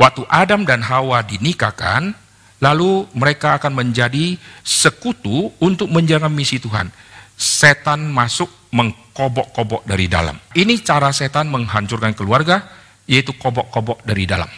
Waktu 0.00 0.24
Adam 0.28 0.64
dan 0.64 0.80
Hawa 0.80 1.20
dinikahkan, 1.20 2.16
lalu 2.60 3.04
mereka 3.12 3.60
akan 3.60 3.72
menjadi 3.76 4.36
sekutu 4.64 5.52
untuk 5.60 5.92
menjaga 5.92 6.28
misi 6.28 6.56
Tuhan. 6.56 6.88
Setan 7.36 8.08
masuk 8.08 8.48
mengkobok-kobok 8.72 9.84
dari 9.88 10.08
dalam. 10.08 10.36
Ini 10.52 10.80
cara 10.84 11.12
setan 11.12 11.48
menghancurkan 11.48 12.12
keluarga, 12.12 12.68
yaitu 13.08 13.32
kobok-kobok 13.36 14.04
dari 14.04 14.28
dalam. 14.28 14.48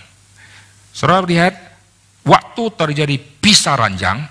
Saudara 0.93 1.25
lihat, 1.25 1.55
waktu 2.27 2.63
terjadi 2.75 3.17
pisah 3.17 3.79
ranjang, 3.79 4.27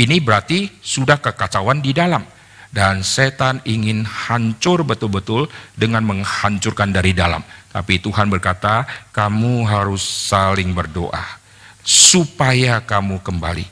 ini 0.00 0.16
berarti 0.16 0.72
sudah 0.80 1.20
kekacauan 1.20 1.84
di 1.84 1.92
dalam. 1.92 2.24
Dan 2.70 3.02
setan 3.02 3.58
ingin 3.66 4.06
hancur 4.06 4.86
betul-betul 4.86 5.50
dengan 5.74 6.06
menghancurkan 6.06 6.94
dari 6.94 7.10
dalam. 7.10 7.42
Tapi 7.68 7.98
Tuhan 7.98 8.30
berkata, 8.30 8.86
kamu 9.10 9.66
harus 9.66 10.00
saling 10.00 10.70
berdoa. 10.70 11.42
Supaya 11.82 12.78
kamu 12.80 13.20
kembali. 13.26 13.66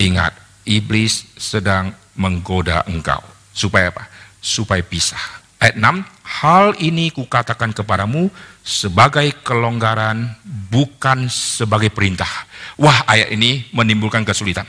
Ingat, 0.00 0.32
iblis 0.64 1.28
sedang 1.36 1.92
menggoda 2.16 2.80
engkau. 2.88 3.20
Supaya 3.52 3.92
apa? 3.92 4.08
Supaya 4.40 4.80
pisah. 4.80 5.20
Ayat 5.60 5.76
6, 5.76 6.00
hal 6.24 6.72
ini 6.80 7.12
kukatakan 7.12 7.76
kepadamu 7.76 8.32
sebagai 8.64 9.28
kelonggaran 9.44 10.32
bukan 10.72 11.28
sebagai 11.28 11.92
perintah. 11.92 12.48
Wah 12.80 13.04
ayat 13.04 13.36
ini 13.36 13.68
menimbulkan 13.76 14.24
kesulitan. 14.24 14.64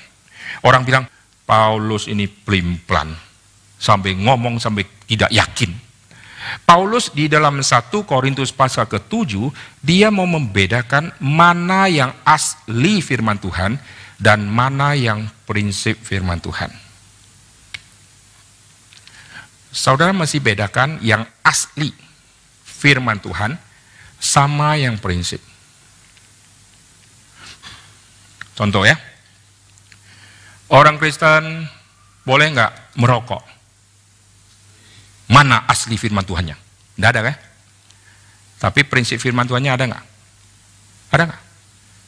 Orang 0.62 0.86
bilang, 0.86 1.10
Paulus 1.46 2.06
ini 2.06 2.30
pelimplan. 2.30 3.12
Sampai 3.82 4.14
ngomong 4.14 4.62
sampai 4.62 4.86
tidak 5.10 5.34
yakin. 5.34 5.74
Paulus 6.66 7.14
di 7.14 7.30
dalam 7.30 7.62
1 7.62 7.92
Korintus 8.06 8.54
pasal 8.54 8.90
ke-7, 8.90 9.52
dia 9.82 10.10
mau 10.10 10.26
membedakan 10.26 11.14
mana 11.22 11.86
yang 11.90 12.14
asli 12.26 13.02
firman 13.02 13.38
Tuhan 13.38 13.78
dan 14.22 14.46
mana 14.46 14.94
yang 14.94 15.26
prinsip 15.50 15.98
firman 16.02 16.38
Tuhan. 16.42 16.70
Saudara 19.72 20.12
masih 20.12 20.44
bedakan 20.44 21.00
yang 21.00 21.24
asli 21.42 21.96
firman 22.62 23.18
Tuhan 23.24 23.56
sama 24.20 24.76
yang 24.76 25.00
prinsip. 25.00 25.40
Contoh 28.54 28.86
ya, 28.86 29.00
Orang 30.72 30.96
Kristen 30.96 31.68
boleh 32.24 32.48
nggak 32.56 32.96
merokok? 32.96 33.44
Mana 35.32 35.68
asli 35.68 36.00
firman 36.00 36.24
Tuhannya? 36.24 36.56
Tidak 36.96 37.10
ada 37.12 37.22
kan? 37.28 37.36
Tapi 38.62 38.88
prinsip 38.88 39.20
firman 39.20 39.48
Tuhannya 39.48 39.72
ada 39.72 39.84
nggak? 39.88 40.04
Ada 41.12 41.24
nggak? 41.28 41.42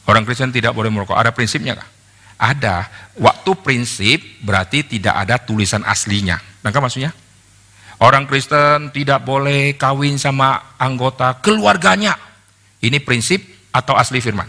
Orang 0.07 0.23
Kristen 0.27 0.51
tidak 0.51 0.75
boleh 0.75 0.91
merokok. 0.91 1.15
Ada 1.15 1.35
prinsipnya 1.35 1.75
nggak? 1.75 1.91
Ada. 2.39 2.75
Waktu 3.19 3.51
prinsip 3.63 4.19
berarti 4.43 4.83
tidak 4.83 5.15
ada 5.15 5.39
tulisan 5.39 5.83
aslinya. 5.87 6.39
Nangka 6.63 6.83
maksudnya? 6.83 7.11
Orang 8.03 8.27
Kristen 8.27 8.91
tidak 8.91 9.23
boleh 9.23 9.79
kawin 9.79 10.19
sama 10.19 10.75
anggota 10.75 11.39
keluarganya. 11.39 12.19
Ini 12.83 12.99
prinsip 12.99 13.71
atau 13.71 13.95
asli 13.95 14.19
firman? 14.19 14.47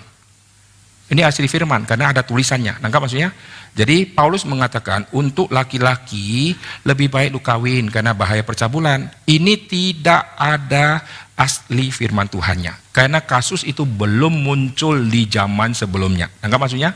Ini 1.06 1.22
asli 1.22 1.46
firman 1.46 1.86
karena 1.86 2.10
ada 2.10 2.26
tulisannya. 2.26 2.82
Nangka 2.82 2.98
maksudnya? 2.98 3.30
Jadi 3.74 4.06
Paulus 4.06 4.46
mengatakan 4.46 5.02
untuk 5.10 5.50
laki-laki 5.50 6.54
lebih 6.86 7.10
baik 7.10 7.34
lu 7.34 7.42
kawin 7.42 7.90
karena 7.90 8.14
bahaya 8.14 8.46
percabulan. 8.46 9.10
Ini 9.26 9.66
tidak 9.66 10.38
ada 10.38 11.02
asli 11.34 11.90
firman 11.90 12.30
Tuhannya. 12.30 12.94
Karena 12.94 13.18
kasus 13.26 13.66
itu 13.66 13.82
belum 13.82 14.46
muncul 14.46 15.02
di 15.10 15.26
zaman 15.26 15.74
sebelumnya. 15.74 16.30
Nangka 16.38 16.62
maksudnya? 16.62 16.94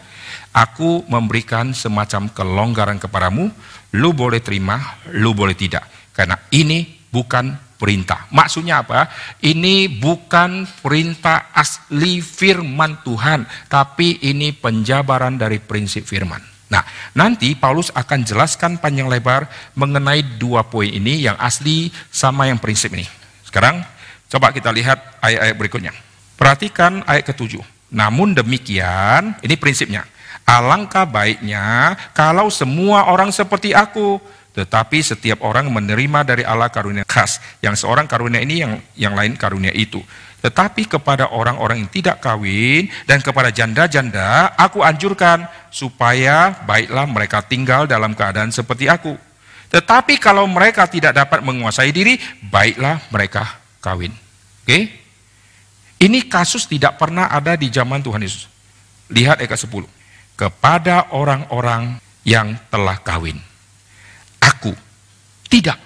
Aku 0.54 1.02
memberikan 1.10 1.74
semacam 1.74 2.30
kelonggaran 2.30 3.02
kepadamu, 3.02 3.50
lu 3.98 4.10
boleh 4.14 4.38
terima, 4.38 5.02
lu 5.10 5.34
boleh 5.34 5.58
tidak. 5.58 5.82
Karena 6.14 6.38
ini 6.54 6.86
bukan 7.10 7.58
perintah. 7.74 8.30
Maksudnya 8.30 8.86
apa? 8.86 9.10
Ini 9.42 9.98
bukan 9.98 10.66
perintah 10.82 11.50
asli 11.50 12.22
firman 12.22 13.02
Tuhan, 13.02 13.46
tapi 13.66 14.22
ini 14.26 14.54
penjabaran 14.54 15.34
dari 15.34 15.58
prinsip 15.58 16.06
firman. 16.06 16.57
Nah, 16.68 16.84
nanti 17.16 17.56
Paulus 17.56 17.88
akan 17.96 18.24
jelaskan 18.24 18.76
panjang 18.76 19.08
lebar 19.08 19.48
mengenai 19.72 20.20
dua 20.36 20.68
poin 20.68 20.88
ini 20.88 21.24
yang 21.24 21.36
asli 21.40 21.88
sama 22.12 22.48
yang 22.48 22.60
prinsip 22.60 22.92
ini. 22.92 23.08
Sekarang 23.44 23.80
coba 24.28 24.52
kita 24.52 24.68
lihat 24.68 25.20
ayat-ayat 25.24 25.56
berikutnya. 25.56 25.92
Perhatikan 26.36 27.02
ayat 27.08 27.24
ketujuh. 27.32 27.64
Namun 27.88 28.36
demikian, 28.36 29.32
ini 29.40 29.56
prinsipnya. 29.56 30.04
Alangkah 30.44 31.08
baiknya 31.08 31.96
kalau 32.12 32.52
semua 32.52 33.08
orang 33.08 33.32
seperti 33.32 33.72
aku, 33.72 34.20
tetapi 34.52 35.00
setiap 35.00 35.40
orang 35.44 35.72
menerima 35.72 36.24
dari 36.24 36.44
Allah 36.44 36.68
karunia 36.68 37.04
khas. 37.08 37.40
Yang 37.64 37.84
seorang 37.84 38.04
karunia 38.04 38.44
ini, 38.44 38.60
yang 38.60 38.72
yang 38.96 39.14
lain 39.16 39.40
karunia 39.40 39.72
itu. 39.72 40.04
Tetapi 40.38 40.86
kepada 40.86 41.34
orang-orang 41.34 41.82
yang 41.82 41.90
tidak 41.90 42.22
kawin 42.22 42.86
dan 43.10 43.18
kepada 43.18 43.50
janda-janda, 43.50 44.54
aku 44.54 44.86
anjurkan 44.86 45.50
supaya 45.68 46.62
baiklah 46.62 47.10
mereka 47.10 47.42
tinggal 47.42 47.90
dalam 47.90 48.14
keadaan 48.14 48.54
seperti 48.54 48.86
aku. 48.86 49.18
Tetapi 49.68 50.16
kalau 50.22 50.46
mereka 50.46 50.86
tidak 50.86 51.18
dapat 51.18 51.42
menguasai 51.42 51.90
diri, 51.90 52.16
baiklah 52.48 53.02
mereka 53.10 53.58
kawin. 53.82 54.14
Oke? 54.62 54.78
Ini 55.98 56.18
kasus 56.30 56.70
tidak 56.70 56.94
pernah 56.96 57.26
ada 57.26 57.58
di 57.58 57.66
zaman 57.66 57.98
Tuhan 57.98 58.22
Yesus. 58.22 58.46
Lihat 59.10 59.42
ayat 59.42 59.58
10. 59.58 59.82
Kepada 60.38 61.10
orang-orang 61.10 61.98
yang 62.22 62.54
telah 62.70 63.02
kawin 63.02 63.42
aku. 64.38 64.72
Tidak, 65.48 65.78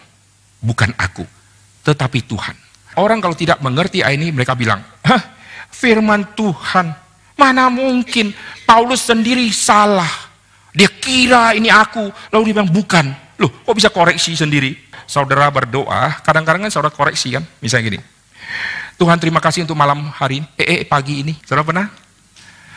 bukan 0.59 0.91
aku, 0.99 1.23
tetapi 1.87 2.19
Tuhan. 2.27 2.72
Orang 2.99 3.25
kalau 3.25 3.33
tidak 3.33 3.61
mengerti 3.65 4.05
ayat 4.05 4.21
ini 4.21 4.29
mereka 4.33 4.53
bilang, 4.53 4.85
Hah, 5.05 5.23
firman 5.73 6.29
Tuhan, 6.37 6.93
mana 7.37 7.73
mungkin 7.73 8.37
Paulus 8.69 9.09
sendiri 9.09 9.49
salah. 9.51 10.31
Dia 10.73 10.89
kira 10.89 11.53
ini 11.57 11.69
aku, 11.69 12.09
lalu 12.33 12.53
dia 12.53 12.55
bilang 12.61 12.73
bukan. 12.73 13.13
Loh, 13.41 13.51
kok 13.51 13.77
bisa 13.77 13.89
koreksi 13.93 14.37
sendiri? 14.37 14.77
Saudara 15.05 15.49
berdoa, 15.53 16.21
kadang-kadang 16.25 16.69
kan 16.69 16.73
saudara 16.73 16.93
koreksi 16.93 17.37
kan, 17.37 17.45
misalnya 17.61 17.97
gini. 17.97 17.99
Tuhan 18.97 19.19
terima 19.19 19.41
kasih 19.43 19.67
untuk 19.67 19.77
malam 19.77 20.09
hari 20.15 20.45
ini, 20.45 20.47
eh, 20.57 20.81
eh 20.81 20.81
pagi 20.87 21.27
ini. 21.27 21.35
Saudara 21.45 21.67
pernah? 21.67 21.87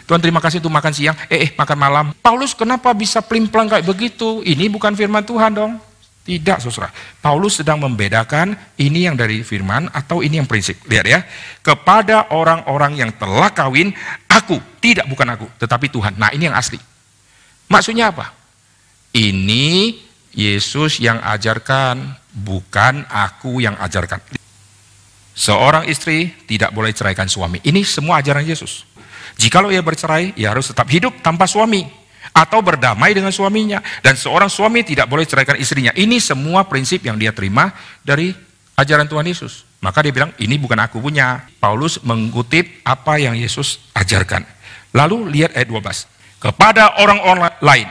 Tuhan 0.06 0.22
terima 0.22 0.42
kasih 0.42 0.58
untuk 0.62 0.74
makan 0.74 0.94
siang, 0.94 1.16
eh, 1.30 1.50
eh 1.50 1.50
makan 1.54 1.78
malam. 1.78 2.06
Paulus 2.22 2.54
kenapa 2.58 2.94
bisa 2.94 3.22
pelimplang 3.22 3.70
kayak 3.70 3.86
begitu? 3.86 4.42
Ini 4.42 4.70
bukan 4.74 4.98
firman 4.98 5.22
Tuhan 5.22 5.54
dong. 5.54 5.78
Tidak, 6.26 6.58
saudara. 6.58 6.90
Paulus 7.22 7.62
sedang 7.62 7.78
membedakan 7.78 8.58
ini 8.82 9.06
yang 9.06 9.14
dari 9.14 9.46
firman 9.46 9.86
atau 9.94 10.26
ini 10.26 10.42
yang 10.42 10.50
prinsip. 10.50 10.82
Lihat 10.90 11.06
ya. 11.06 11.22
Kepada 11.62 12.34
orang-orang 12.34 12.98
yang 12.98 13.14
telah 13.14 13.54
kawin, 13.54 13.94
aku, 14.26 14.58
tidak 14.82 15.06
bukan 15.06 15.38
aku, 15.38 15.46
tetapi 15.62 15.86
Tuhan. 15.94 16.18
Nah 16.18 16.34
ini 16.34 16.50
yang 16.50 16.58
asli. 16.58 16.82
Maksudnya 17.70 18.10
apa? 18.10 18.34
Ini 19.14 20.02
Yesus 20.34 20.98
yang 20.98 21.22
ajarkan, 21.22 22.18
bukan 22.34 23.06
aku 23.06 23.62
yang 23.62 23.78
ajarkan. 23.78 24.18
Seorang 25.38 25.86
istri 25.86 26.34
tidak 26.50 26.74
boleh 26.74 26.90
ceraikan 26.90 27.30
suami. 27.30 27.62
Ini 27.62 27.86
semua 27.86 28.26
ajaran 28.26 28.42
Yesus. 28.42 28.90
Jikalau 29.38 29.70
ia 29.70 29.86
bercerai, 29.86 30.34
ia 30.34 30.50
harus 30.50 30.74
tetap 30.74 30.90
hidup 30.90 31.22
tanpa 31.22 31.46
suami 31.46 32.05
atau 32.36 32.60
berdamai 32.60 33.16
dengan 33.16 33.32
suaminya 33.32 33.80
dan 34.04 34.20
seorang 34.20 34.52
suami 34.52 34.84
tidak 34.84 35.08
boleh 35.08 35.24
ceraikan 35.24 35.56
istrinya. 35.56 35.96
Ini 35.96 36.20
semua 36.20 36.68
prinsip 36.68 37.00
yang 37.08 37.16
dia 37.16 37.32
terima 37.32 37.72
dari 38.04 38.36
ajaran 38.76 39.08
Tuhan 39.08 39.24
Yesus. 39.24 39.64
Maka 39.80 40.04
dia 40.04 40.12
bilang, 40.12 40.34
ini 40.42 40.60
bukan 40.60 40.82
aku 40.82 41.00
punya. 41.00 41.48
Paulus 41.62 42.02
mengutip 42.02 42.84
apa 42.84 43.22
yang 43.22 43.38
Yesus 43.38 43.80
ajarkan. 43.94 44.44
Lalu 44.98 45.30
lihat 45.32 45.54
ayat 45.54 45.70
12. 45.70 46.42
Kepada 46.42 46.98
orang-orang 47.06 47.54
lain, 47.62 47.88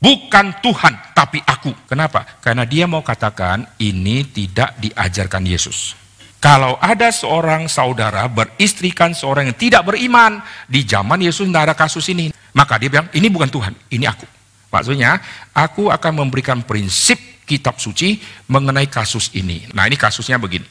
bukan 0.00 0.56
Tuhan, 0.64 0.94
tapi 1.12 1.44
aku. 1.44 1.72
Kenapa? 1.84 2.24
Karena 2.40 2.64
dia 2.64 2.88
mau 2.88 3.04
katakan, 3.04 3.68
ini 3.76 4.24
tidak 4.24 4.72
diajarkan 4.80 5.44
Yesus. 5.44 5.92
Kalau 6.40 6.76
ada 6.76 7.08
seorang 7.08 7.68
saudara 7.72 8.28
beristrikan 8.28 9.16
seorang 9.16 9.48
yang 9.48 9.56
tidak 9.56 9.82
beriman, 9.88 10.44
di 10.68 10.84
zaman 10.84 11.20
Yesus 11.24 11.48
tidak 11.48 11.72
ada 11.72 11.76
kasus 11.76 12.04
ini. 12.12 12.32
Maka 12.54 12.78
dia 12.78 12.88
bilang, 12.90 13.10
ini 13.14 13.26
bukan 13.26 13.50
Tuhan, 13.50 13.74
ini 13.90 14.06
aku. 14.06 14.26
Maksudnya, 14.70 15.18
aku 15.54 15.90
akan 15.90 16.26
memberikan 16.26 16.62
prinsip 16.62 17.18
kitab 17.44 17.78
suci 17.78 18.18
mengenai 18.50 18.88
kasus 18.88 19.30
ini. 19.36 19.68
Nah 19.76 19.84
ini 19.84 19.94
kasusnya 19.94 20.40
begini. 20.40 20.66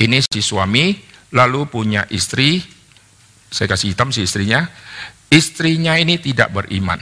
Ini 0.00 0.20
si 0.22 0.40
suami 0.44 0.96
lalu 1.32 1.66
punya 1.66 2.04
istri, 2.12 2.60
saya 3.50 3.66
kasih 3.72 3.92
hitam 3.92 4.12
si 4.12 4.24
istrinya, 4.24 4.68
istrinya 5.32 5.96
ini 5.96 6.20
tidak 6.20 6.52
beriman. 6.52 7.00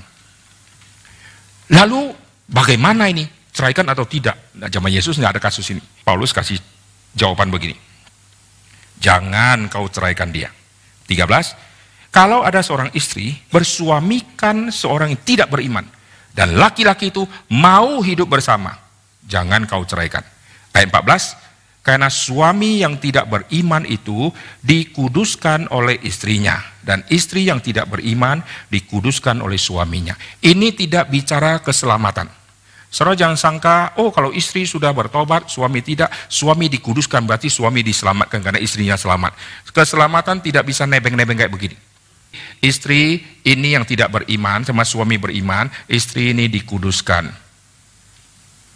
Lalu 1.68 2.16
bagaimana 2.48 3.12
ini? 3.12 3.28
Ceraikan 3.52 3.90
atau 3.90 4.06
tidak? 4.06 4.54
Nah, 4.54 4.70
zaman 4.70 4.94
Yesus 4.94 5.18
nggak 5.18 5.36
ada 5.36 5.42
kasus 5.42 5.66
ini. 5.74 5.82
Paulus 6.06 6.30
kasih 6.30 6.62
jawaban 7.12 7.50
begini. 7.50 7.74
Jangan 9.02 9.66
kau 9.66 9.90
ceraikan 9.90 10.30
dia. 10.30 10.48
13. 11.10 11.67
Kalau 12.08 12.40
ada 12.40 12.64
seorang 12.64 12.88
istri 12.96 13.36
bersuamikan 13.52 14.72
seorang 14.72 15.12
yang 15.12 15.22
tidak 15.22 15.48
beriman 15.52 15.84
dan 16.32 16.56
laki-laki 16.56 17.12
itu 17.12 17.26
mau 17.52 18.00
hidup 18.00 18.32
bersama, 18.32 18.72
jangan 19.28 19.68
kau 19.68 19.84
ceraikan. 19.84 20.24
Ayat 20.72 20.88
14. 20.88 21.48
Karena 21.84 22.12
suami 22.12 22.84
yang 22.84 23.00
tidak 23.00 23.32
beriman 23.32 23.80
itu 23.88 24.28
dikuduskan 24.60 25.72
oleh 25.72 25.96
istrinya 26.04 26.60
dan 26.84 27.00
istri 27.08 27.48
yang 27.48 27.64
tidak 27.64 27.88
beriman 27.88 28.44
dikuduskan 28.68 29.40
oleh 29.40 29.56
suaminya. 29.56 30.12
Ini 30.44 30.76
tidak 30.76 31.08
bicara 31.08 31.64
keselamatan. 31.64 32.28
Saudara 32.92 33.16
jangan 33.16 33.36
sangka, 33.40 33.96
oh 34.00 34.12
kalau 34.12 34.32
istri 34.36 34.68
sudah 34.68 34.92
bertobat, 34.92 35.48
suami 35.48 35.80
tidak, 35.80 36.12
suami 36.28 36.72
dikuduskan 36.72 37.24
berarti 37.24 37.48
suami 37.48 37.80
diselamatkan 37.84 38.40
karena 38.40 38.60
istrinya 38.60 38.96
selamat. 38.96 39.32
Keselamatan 39.72 40.44
tidak 40.44 40.68
bisa 40.68 40.84
nebeng-nebeng 40.84 41.36
kayak 41.40 41.52
begini. 41.52 41.87
Istri 42.58 43.22
ini 43.46 43.74
yang 43.74 43.86
tidak 43.86 44.12
beriman 44.12 44.66
sama 44.66 44.82
suami 44.82 45.16
beriman, 45.16 45.70
istri 45.86 46.34
ini 46.34 46.50
dikuduskan. 46.50 47.30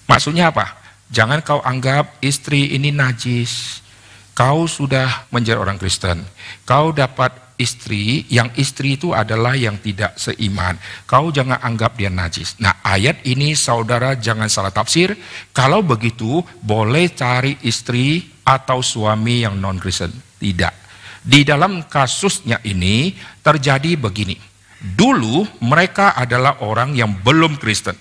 Maksudnya 0.07 0.55
apa? 0.55 0.79
Jangan 1.12 1.45
kau 1.45 1.61
anggap 1.61 2.23
istri 2.25 2.73
ini 2.73 2.88
najis. 2.88 3.85
Kau 4.33 4.65
sudah 4.65 5.29
menjadi 5.29 5.61
orang 5.61 5.77
Kristen. 5.77 6.25
Kau 6.65 6.88
dapat 6.88 7.37
istri, 7.61 8.25
yang 8.33 8.49
istri 8.57 8.97
itu 8.97 9.12
adalah 9.12 9.53
yang 9.53 9.77
tidak 9.79 10.17
seiman. 10.17 10.81
Kau 11.05 11.29
jangan 11.29 11.61
anggap 11.61 12.01
dia 12.01 12.09
najis. 12.09 12.57
Nah 12.59 12.81
ayat 12.81 13.23
ini 13.29 13.53
saudara 13.53 14.17
jangan 14.17 14.49
salah 14.49 14.73
tafsir. 14.73 15.15
Kalau 15.53 15.85
begitu 15.85 16.41
boleh 16.65 17.12
cari 17.12 17.61
istri 17.62 18.25
atau 18.43 18.81
suami 18.81 19.45
yang 19.45 19.61
non-Kristen. 19.61 20.11
Tidak. 20.41 20.82
Di 21.22 21.46
dalam 21.46 21.87
kasusnya 21.87 22.58
ini 22.66 23.14
terjadi 23.46 23.94
begini. 23.94 24.35
Dulu 24.82 25.62
mereka 25.62 26.18
adalah 26.18 26.58
orang 26.66 26.98
yang 26.98 27.14
belum 27.22 27.62
Kristen. 27.62 27.94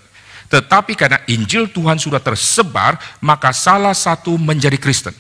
Tetapi 0.49 0.97
karena 0.97 1.21
Injil 1.29 1.69
Tuhan 1.69 2.01
sudah 2.01 2.19
tersebar, 2.19 2.97
maka 3.21 3.53
salah 3.53 3.93
satu 3.93 4.35
menjadi 4.35 4.75
Kristen. 4.75 5.13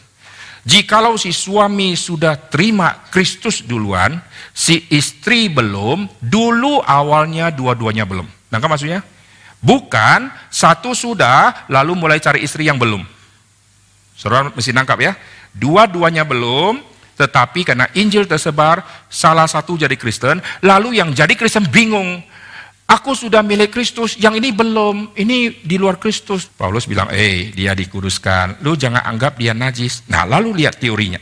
Jikalau 0.61 1.17
si 1.17 1.33
suami 1.33 1.97
sudah 1.97 2.37
terima 2.37 3.05
Kristus 3.09 3.65
duluan, 3.65 4.21
si 4.53 4.85
istri 4.93 5.49
belum, 5.49 6.05
dulu 6.21 6.81
awalnya 6.85 7.49
dua-duanya 7.49 8.05
belum. 8.05 8.27
Nangka 8.51 8.67
maksudnya? 8.69 9.01
Bukan 9.61 10.29
satu 10.49 10.97
sudah 10.97 11.65
lalu 11.69 11.93
mulai 11.93 12.17
cari 12.17 12.41
istri 12.41 12.65
yang 12.65 12.81
belum. 12.81 13.05
Saudara 14.17 14.53
mesti 14.53 14.73
nangkap 14.73 14.97
ya. 15.01 15.13
Dua-duanya 15.53 16.25
belum, 16.25 16.81
tetapi 17.21 17.61
karena 17.61 17.85
Injil 17.93 18.25
tersebar, 18.25 18.81
salah 19.05 19.45
satu 19.45 19.77
jadi 19.77 19.93
Kristen, 19.93 20.41
lalu 20.65 20.97
yang 20.97 21.13
jadi 21.13 21.37
Kristen 21.37 21.69
bingung. 21.69 22.25
Aku 22.89 23.15
sudah 23.15 23.39
milik 23.39 23.71
Kristus, 23.71 24.19
yang 24.19 24.35
ini 24.35 24.51
belum, 24.51 25.15
ini 25.15 25.63
di 25.63 25.79
luar 25.79 25.95
Kristus. 25.95 26.51
Paulus 26.51 26.83
bilang, 26.89 27.07
eh 27.13 27.53
dia 27.55 27.71
dikuduskan, 27.71 28.59
lu 28.65 28.75
jangan 28.75 29.05
anggap 29.07 29.39
dia 29.39 29.55
najis. 29.55 30.03
Nah 30.11 30.27
lalu 30.27 30.59
lihat 30.59 30.75
teorinya. 30.75 31.21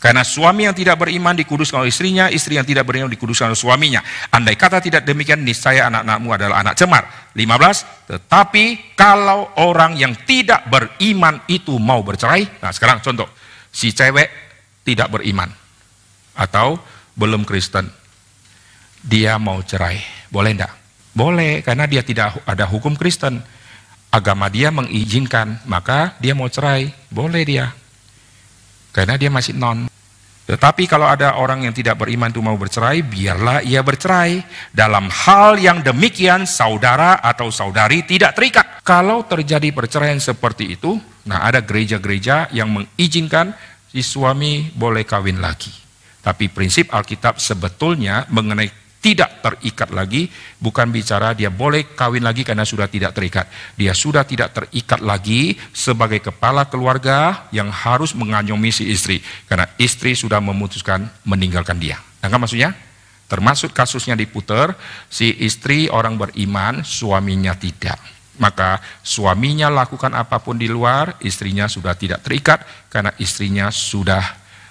Karena 0.00 0.24
suami 0.24 0.64
yang 0.64 0.72
tidak 0.72 0.96
beriman 0.96 1.36
dikuduskan 1.36 1.84
oleh 1.84 1.92
istrinya, 1.92 2.32
istri 2.32 2.56
yang 2.56 2.64
tidak 2.64 2.88
beriman 2.88 3.12
dikuduskan 3.12 3.52
oleh 3.52 3.58
suaminya. 3.58 4.00
Andai 4.32 4.56
kata 4.56 4.80
tidak 4.80 5.04
demikian, 5.04 5.44
niscaya 5.44 5.92
anak-anakmu 5.92 6.28
adalah 6.32 6.56
anak 6.64 6.78
cemar. 6.78 7.04
15, 7.36 8.08
tetapi 8.08 8.96
kalau 8.96 9.52
orang 9.60 10.00
yang 10.00 10.16
tidak 10.24 10.64
beriman 10.72 11.44
itu 11.52 11.76
mau 11.76 12.00
bercerai, 12.00 12.64
nah 12.64 12.72
sekarang 12.72 13.04
contoh, 13.04 13.28
si 13.68 13.92
cewek 13.92 14.49
tidak 14.84 15.12
beriman 15.12 15.50
atau 16.36 16.80
belum 17.18 17.44
Kristen, 17.44 17.90
dia 19.00 19.36
mau 19.40 19.60
cerai, 19.64 20.00
boleh 20.28 20.52
enggak? 20.56 20.74
Boleh, 21.10 21.60
karena 21.66 21.90
dia 21.90 22.06
tidak 22.06 22.38
ada 22.46 22.64
hukum 22.70 22.94
Kristen. 22.94 23.42
Agama 24.10 24.50
dia 24.50 24.74
mengizinkan, 24.74 25.62
maka 25.66 26.18
dia 26.18 26.34
mau 26.34 26.50
cerai, 26.50 26.90
boleh 27.10 27.42
dia. 27.46 27.70
Karena 28.90 29.14
dia 29.14 29.30
masih 29.30 29.54
non. 29.54 29.86
Tetapi 30.50 30.90
kalau 30.90 31.06
ada 31.06 31.38
orang 31.38 31.62
yang 31.62 31.70
tidak 31.70 32.02
beriman 32.02 32.26
itu 32.26 32.42
mau 32.42 32.58
bercerai, 32.58 33.06
biarlah 33.06 33.62
ia 33.62 33.86
bercerai. 33.86 34.42
Dalam 34.74 35.06
hal 35.06 35.62
yang 35.62 35.78
demikian, 35.78 36.42
saudara 36.42 37.22
atau 37.22 37.54
saudari 37.54 38.02
tidak 38.02 38.34
terikat. 38.34 38.82
Kalau 38.82 39.22
terjadi 39.22 39.70
perceraian 39.70 40.18
seperti 40.18 40.74
itu, 40.74 40.98
nah 41.22 41.46
ada 41.46 41.62
gereja-gereja 41.62 42.50
yang 42.50 42.66
mengizinkan 42.66 43.54
si 43.90 44.06
suami 44.06 44.70
boleh 44.70 45.02
kawin 45.02 45.42
lagi. 45.42 45.74
Tapi 46.22 46.46
prinsip 46.52 46.94
Alkitab 46.94 47.42
sebetulnya 47.42 48.28
mengenai 48.30 48.70
tidak 49.00 49.40
terikat 49.40 49.88
lagi, 49.96 50.28
bukan 50.60 50.92
bicara 50.92 51.32
dia 51.32 51.48
boleh 51.48 51.96
kawin 51.96 52.20
lagi 52.20 52.44
karena 52.44 52.68
sudah 52.68 52.84
tidak 52.84 53.16
terikat. 53.16 53.48
Dia 53.72 53.96
sudah 53.96 54.28
tidak 54.28 54.52
terikat 54.52 55.00
lagi 55.00 55.56
sebagai 55.72 56.20
kepala 56.20 56.68
keluarga 56.68 57.48
yang 57.48 57.72
harus 57.72 58.12
mengayomi 58.12 58.68
si 58.68 58.92
istri. 58.92 59.24
Karena 59.48 59.64
istri 59.80 60.12
sudah 60.12 60.38
memutuskan 60.44 61.08
meninggalkan 61.24 61.80
dia. 61.80 61.96
Kan 62.20 62.36
maksudnya? 62.36 62.76
Termasuk 63.24 63.72
kasusnya 63.72 64.18
diputar, 64.18 64.76
si 65.08 65.32
istri 65.40 65.88
orang 65.88 66.20
beriman, 66.20 66.84
suaminya 66.84 67.56
tidak. 67.56 68.19
Maka 68.38 68.78
suaminya 69.02 69.66
lakukan 69.68 70.14
apa 70.14 70.38
pun 70.38 70.56
di 70.56 70.70
luar, 70.70 71.18
istrinya 71.24 71.66
sudah 71.66 71.96
tidak 71.98 72.22
terikat 72.22 72.62
karena 72.88 73.10
istrinya 73.18 73.68
sudah 73.68 74.22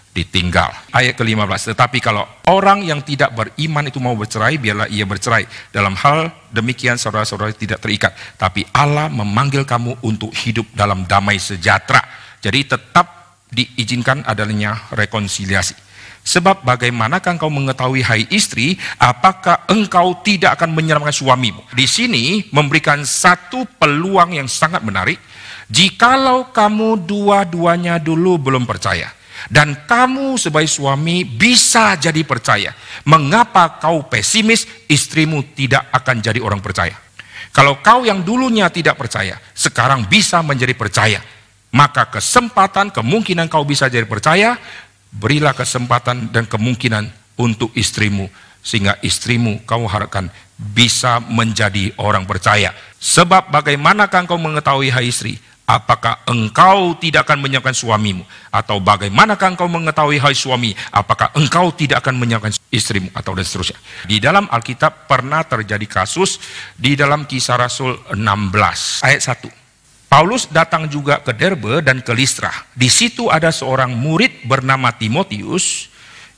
ditinggal. 0.10 0.74
Ayat 0.90 1.14
ke-15, 1.16 1.76
tetapi 1.76 2.02
kalau 2.02 2.26
orang 2.50 2.82
yang 2.82 3.00
tidak 3.06 3.30
beriman 3.32 3.86
itu 3.88 4.02
mau 4.02 4.18
bercerai, 4.18 4.58
biarlah 4.58 4.90
ia 4.90 5.06
bercerai. 5.06 5.46
Dalam 5.70 5.94
hal 5.94 6.34
demikian 6.50 6.98
saudara-saudara 6.98 7.54
tidak 7.54 7.80
terikat. 7.80 8.12
Tapi 8.36 8.66
Allah 8.74 9.08
memanggil 9.08 9.64
kamu 9.64 10.02
untuk 10.02 10.34
hidup 10.34 10.66
dalam 10.74 11.06
damai 11.06 11.38
sejahtera. 11.38 12.02
Jadi 12.42 12.60
tetap 12.66 13.06
diizinkan 13.50 14.26
adanya 14.26 14.90
rekonsiliasi. 14.94 15.89
Sebab 16.30 16.62
bagaimanakah 16.62 17.42
engkau 17.42 17.50
mengetahui 17.50 18.06
hai 18.06 18.30
istri, 18.30 18.78
apakah 19.02 19.66
engkau 19.66 20.14
tidak 20.22 20.62
akan 20.62 20.78
menyelamatkan 20.78 21.26
suamimu? 21.26 21.66
Di 21.74 21.90
sini 21.90 22.46
memberikan 22.54 23.02
satu 23.02 23.66
peluang 23.66 24.38
yang 24.38 24.46
sangat 24.46 24.86
menarik. 24.86 25.18
Jikalau 25.66 26.54
kamu 26.54 27.02
dua-duanya 27.02 27.98
dulu 27.98 28.38
belum 28.38 28.70
percaya, 28.70 29.10
dan 29.50 29.74
kamu 29.90 30.38
sebagai 30.38 30.70
suami 30.70 31.26
bisa 31.26 31.98
jadi 31.98 32.22
percaya. 32.22 32.78
Mengapa 33.10 33.82
kau 33.82 34.06
pesimis 34.06 34.70
istrimu 34.86 35.42
tidak 35.58 35.90
akan 35.90 36.22
jadi 36.22 36.38
orang 36.46 36.62
percaya? 36.62 36.94
Kalau 37.50 37.82
kau 37.82 38.06
yang 38.06 38.22
dulunya 38.22 38.70
tidak 38.70 39.02
percaya, 39.02 39.34
sekarang 39.58 40.06
bisa 40.06 40.46
menjadi 40.46 40.78
percaya. 40.78 41.22
Maka 41.70 42.10
kesempatan, 42.10 42.90
kemungkinan 42.90 43.46
kau 43.46 43.62
bisa 43.62 43.86
jadi 43.90 44.10
percaya, 44.10 44.58
berilah 45.14 45.58
kesempatan 45.58 46.30
dan 46.30 46.46
kemungkinan 46.46 47.10
untuk 47.40 47.74
istrimu. 47.78 48.30
Sehingga 48.60 49.00
istrimu 49.00 49.64
kau 49.64 49.88
harapkan 49.88 50.28
bisa 50.60 51.24
menjadi 51.24 51.96
orang 51.96 52.28
percaya. 52.28 52.76
Sebab 53.00 53.48
bagaimanakah 53.48 54.28
kau 54.28 54.36
mengetahui 54.36 54.92
hai 54.92 55.08
istri, 55.08 55.40
Apakah 55.70 56.26
engkau 56.26 56.98
tidak 56.98 57.30
akan 57.30 57.46
menyiapkan 57.46 57.78
suamimu? 57.78 58.26
Atau 58.50 58.82
bagaimanakah 58.82 59.54
engkau 59.54 59.70
mengetahui 59.70 60.18
hai 60.18 60.34
suami? 60.34 60.74
Apakah 60.90 61.30
engkau 61.38 61.70
tidak 61.70 62.02
akan 62.02 62.18
menyiapkan 62.18 62.50
istrimu? 62.74 63.14
Atau 63.14 63.38
dan 63.38 63.46
seterusnya. 63.46 63.78
Di 64.10 64.18
dalam 64.18 64.50
Alkitab 64.50 65.06
pernah 65.06 65.46
terjadi 65.46 65.86
kasus 65.86 66.42
di 66.74 66.98
dalam 66.98 67.30
kisah 67.30 67.62
Rasul 67.62 68.02
16 68.18 69.06
ayat 69.06 69.22
1. 69.22 69.59
Paulus 70.10 70.50
datang 70.50 70.90
juga 70.90 71.22
ke 71.22 71.30
Derbe 71.38 71.86
dan 71.86 72.02
ke 72.02 72.10
Listra. 72.18 72.50
Di 72.74 72.90
situ 72.90 73.30
ada 73.30 73.54
seorang 73.54 73.94
murid 73.94 74.42
bernama 74.50 74.90
Timotius, 74.90 75.86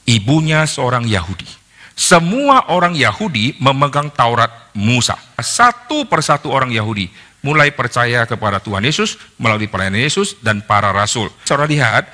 ibunya 0.04 0.68
seorang 0.68 1.08
Yahudi. 1.08 1.48
Semua 1.96 2.68
orang 2.68 2.92
Yahudi 2.92 3.56
memegang 3.64 4.12
Taurat 4.12 4.52
Musa. 4.76 5.16
Satu 5.40 6.04
persatu 6.04 6.52
orang 6.52 6.68
Yahudi 6.68 7.08
mulai 7.48 7.72
percaya 7.72 8.28
kepada 8.28 8.60
Tuhan 8.60 8.84
Yesus 8.84 9.16
melalui 9.40 9.72
pelayanan 9.72 10.04
Yesus 10.04 10.36
dan 10.44 10.60
para 10.68 10.92
rasul. 10.92 11.32
Saudara 11.48 11.72
lihat, 11.72 12.12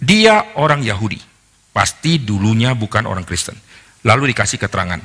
dia 0.00 0.48
orang 0.56 0.80
Yahudi. 0.80 1.20
Pasti 1.76 2.22
dulunya 2.22 2.72
bukan 2.72 3.04
orang 3.04 3.28
Kristen. 3.28 3.58
Lalu 4.06 4.32
dikasih 4.32 4.56
keterangan. 4.56 5.02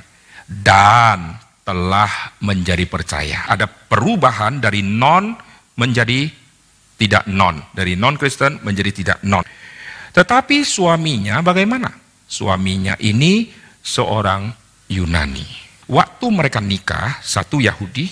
Dan 0.48 1.36
telah 1.68 2.40
menjadi 2.40 2.88
percaya. 2.88 3.44
Ada 3.46 3.68
perubahan 3.68 4.64
dari 4.64 4.82
non 4.82 5.49
menjadi 5.80 6.28
tidak 7.00 7.24
non. 7.32 7.64
Dari 7.72 7.96
non-Kristen 7.96 8.60
menjadi 8.68 8.92
tidak 8.92 9.20
non. 9.24 9.48
Tetapi 10.12 10.68
suaminya 10.68 11.40
bagaimana? 11.40 11.88
Suaminya 12.28 13.00
ini 13.00 13.48
seorang 13.80 14.52
Yunani. 14.92 15.48
Waktu 15.90 16.26
mereka 16.30 16.60
nikah, 16.60 17.24
satu 17.24 17.64
Yahudi, 17.64 18.12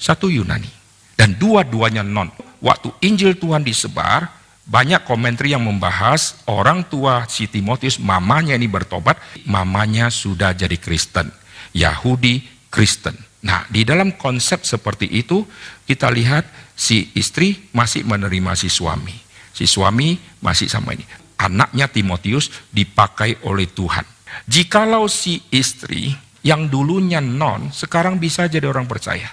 satu 0.00 0.32
Yunani. 0.32 0.72
Dan 1.14 1.36
dua-duanya 1.36 2.02
non. 2.02 2.32
Waktu 2.58 2.90
Injil 3.04 3.36
Tuhan 3.38 3.62
disebar, 3.62 4.32
banyak 4.64 5.04
komentar 5.04 5.44
yang 5.44 5.62
membahas 5.62 6.40
orang 6.48 6.88
tua 6.88 7.28
si 7.28 7.44
Timotius, 7.44 8.00
mamanya 8.00 8.56
ini 8.56 8.66
bertobat, 8.66 9.20
mamanya 9.44 10.08
sudah 10.08 10.56
jadi 10.56 10.80
Kristen. 10.80 11.28
Yahudi 11.76 12.40
Kristen. 12.72 13.14
Nah, 13.44 13.68
di 13.68 13.84
dalam 13.84 14.16
konsep 14.16 14.64
seperti 14.64 15.04
itu, 15.04 15.44
kita 15.84 16.08
lihat 16.08 16.48
si 16.74 17.10
istri 17.14 17.70
masih 17.70 18.04
menerima 18.06 18.54
si 18.58 18.68
suami. 18.68 19.14
Si 19.54 19.64
suami 19.64 20.18
masih 20.42 20.66
sama 20.66 20.94
ini. 20.94 21.06
Anaknya 21.38 21.86
Timotius 21.90 22.50
dipakai 22.70 23.38
oleh 23.46 23.70
Tuhan. 23.70 24.06
Jikalau 24.50 25.06
si 25.06 25.42
istri 25.54 26.10
yang 26.42 26.66
dulunya 26.66 27.22
non, 27.22 27.70
sekarang 27.70 28.18
bisa 28.18 28.50
jadi 28.50 28.66
orang 28.66 28.84
percaya 28.90 29.30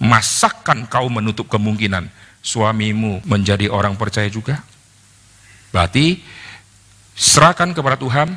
Masakan 0.00 0.88
kau 0.88 1.12
menutup 1.12 1.52
kemungkinan 1.52 2.08
suamimu 2.40 3.20
menjadi 3.28 3.68
orang 3.68 4.00
percaya 4.00 4.32
juga? 4.32 4.64
Berarti 5.76 6.24
serahkan 7.12 7.76
kepada 7.76 8.00
Tuhan, 8.00 8.32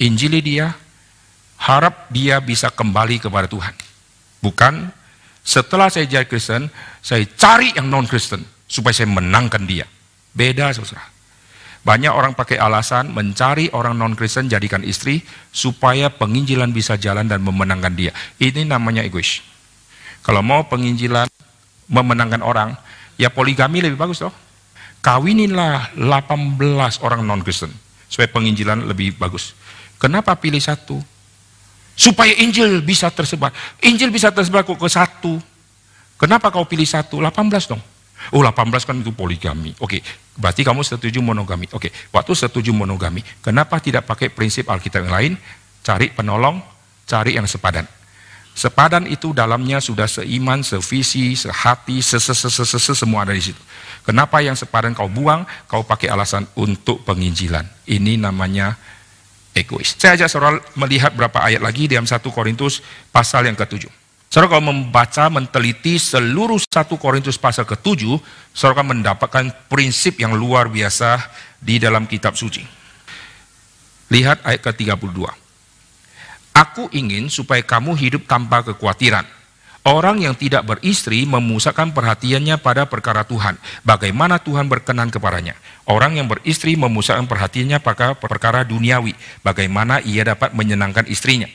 injili 0.00 0.40
dia, 0.40 0.72
harap 1.60 2.08
dia 2.08 2.40
bisa 2.40 2.72
kembali 2.72 3.20
kepada 3.20 3.44
Tuhan. 3.44 3.76
Bukan 4.40 4.88
setelah 5.48 5.88
saya 5.88 6.04
jadi 6.04 6.28
Kristen, 6.28 6.68
saya 7.00 7.24
cari 7.24 7.72
yang 7.72 7.88
non-Kristen 7.88 8.44
supaya 8.68 8.92
saya 8.92 9.08
menangkan 9.08 9.64
dia. 9.64 9.88
Beda 10.36 10.76
saudara. 10.76 11.08
Banyak 11.80 12.12
orang 12.12 12.36
pakai 12.36 12.60
alasan 12.60 13.16
mencari 13.16 13.72
orang 13.72 13.96
non-Kristen 13.96 14.52
jadikan 14.52 14.84
istri 14.84 15.24
supaya 15.48 16.12
penginjilan 16.12 16.68
bisa 16.68 17.00
jalan 17.00 17.24
dan 17.24 17.40
memenangkan 17.40 17.96
dia. 17.96 18.12
Ini 18.36 18.68
namanya 18.68 19.00
egois. 19.00 19.40
Kalau 20.20 20.44
mau 20.44 20.68
penginjilan 20.68 21.24
memenangkan 21.88 22.44
orang, 22.44 22.76
ya 23.16 23.32
poligami 23.32 23.80
lebih 23.80 23.96
bagus 23.96 24.20
toh. 24.20 24.34
Kawininlah 25.00 25.96
18 25.96 26.60
orang 27.00 27.24
non-Kristen 27.24 27.72
supaya 28.04 28.28
penginjilan 28.28 28.84
lebih 28.84 29.16
bagus. 29.16 29.56
Kenapa 29.96 30.36
pilih 30.36 30.60
satu? 30.60 31.00
Supaya 31.98 32.30
Injil 32.38 32.78
bisa 32.86 33.10
tersebar. 33.10 33.50
Injil 33.82 34.14
bisa 34.14 34.30
tersebar 34.30 34.62
ke 34.62 34.74
satu. 34.86 35.42
Kenapa 36.14 36.54
kau 36.54 36.62
pilih 36.62 36.86
satu? 36.86 37.18
18 37.18 37.66
dong. 37.66 37.82
Oh 38.30 38.42
18 38.42 38.70
kan 38.86 38.94
itu 38.98 39.10
poligami. 39.10 39.74
Oke, 39.82 40.02
berarti 40.38 40.62
kamu 40.62 40.86
setuju 40.86 41.18
monogami. 41.18 41.66
Oke, 41.74 41.90
waktu 42.14 42.32
setuju 42.38 42.70
monogami, 42.70 43.22
kenapa 43.42 43.82
tidak 43.82 44.06
pakai 44.06 44.30
prinsip 44.30 44.70
Alkitab 44.70 45.06
yang 45.06 45.14
lain? 45.14 45.32
Cari 45.82 46.14
penolong, 46.14 46.62
cari 47.06 47.34
yang 47.34 47.50
sepadan. 47.50 47.86
Sepadan 48.58 49.06
itu 49.06 49.30
dalamnya 49.30 49.78
sudah 49.78 50.10
seiman, 50.10 50.66
sevisi, 50.66 51.38
sehati, 51.38 52.02
sesesesese 52.02 52.94
semua 52.94 53.22
ada 53.22 53.30
di 53.30 53.42
situ. 53.42 53.62
Kenapa 54.02 54.42
yang 54.42 54.58
sepadan 54.58 54.98
kau 54.98 55.06
buang, 55.06 55.46
kau 55.70 55.86
pakai 55.86 56.10
alasan 56.10 56.42
untuk 56.58 57.06
penginjilan. 57.06 57.62
Ini 57.86 58.18
namanya 58.18 58.74
egois. 59.58 59.98
Saya 59.98 60.14
ajak 60.14 60.28
saudara 60.30 60.58
melihat 60.78 61.10
berapa 61.12 61.42
ayat 61.42 61.58
lagi 61.58 61.90
dalam 61.90 62.06
1 62.06 62.22
Korintus 62.30 62.80
pasal 63.10 63.50
yang 63.50 63.58
ketujuh. 63.58 63.90
Saudara 64.28 64.60
kalau 64.60 64.68
membaca, 64.68 65.24
menteliti 65.32 65.96
seluruh 65.96 66.60
1 66.60 66.68
Korintus 67.00 67.40
pasal 67.40 67.64
ke-7, 67.64 68.20
saudara 68.52 68.80
akan 68.80 68.88
mendapatkan 69.00 69.44
prinsip 69.72 70.20
yang 70.20 70.36
luar 70.36 70.68
biasa 70.68 71.16
di 71.56 71.80
dalam 71.80 72.04
kitab 72.04 72.36
suci. 72.36 72.60
Lihat 74.12 74.44
ayat 74.44 74.60
ke-32. 74.60 75.20
Aku 76.52 76.90
ingin 76.92 77.32
supaya 77.32 77.64
kamu 77.64 77.96
hidup 77.96 78.28
tanpa 78.28 78.60
kekhawatiran. 78.66 79.37
Orang 79.86 80.20
yang 80.20 80.34
tidak 80.34 80.66
beristri 80.66 81.24
memusatkan 81.24 81.94
perhatiannya 81.94 82.58
pada 82.60 82.84
perkara 82.90 83.22
Tuhan. 83.24 83.56
Bagaimana 83.86 84.36
Tuhan 84.42 84.66
berkenan 84.66 85.08
kepadanya. 85.08 85.54
Orang 85.86 86.18
yang 86.18 86.26
beristri 86.28 86.74
memusatkan 86.74 87.24
perhatiannya 87.30 87.78
pada 87.80 88.12
perkara 88.18 88.66
duniawi. 88.66 89.14
Bagaimana 89.40 90.02
ia 90.02 90.26
dapat 90.26 90.52
menyenangkan 90.52 91.08
istrinya. 91.08 91.48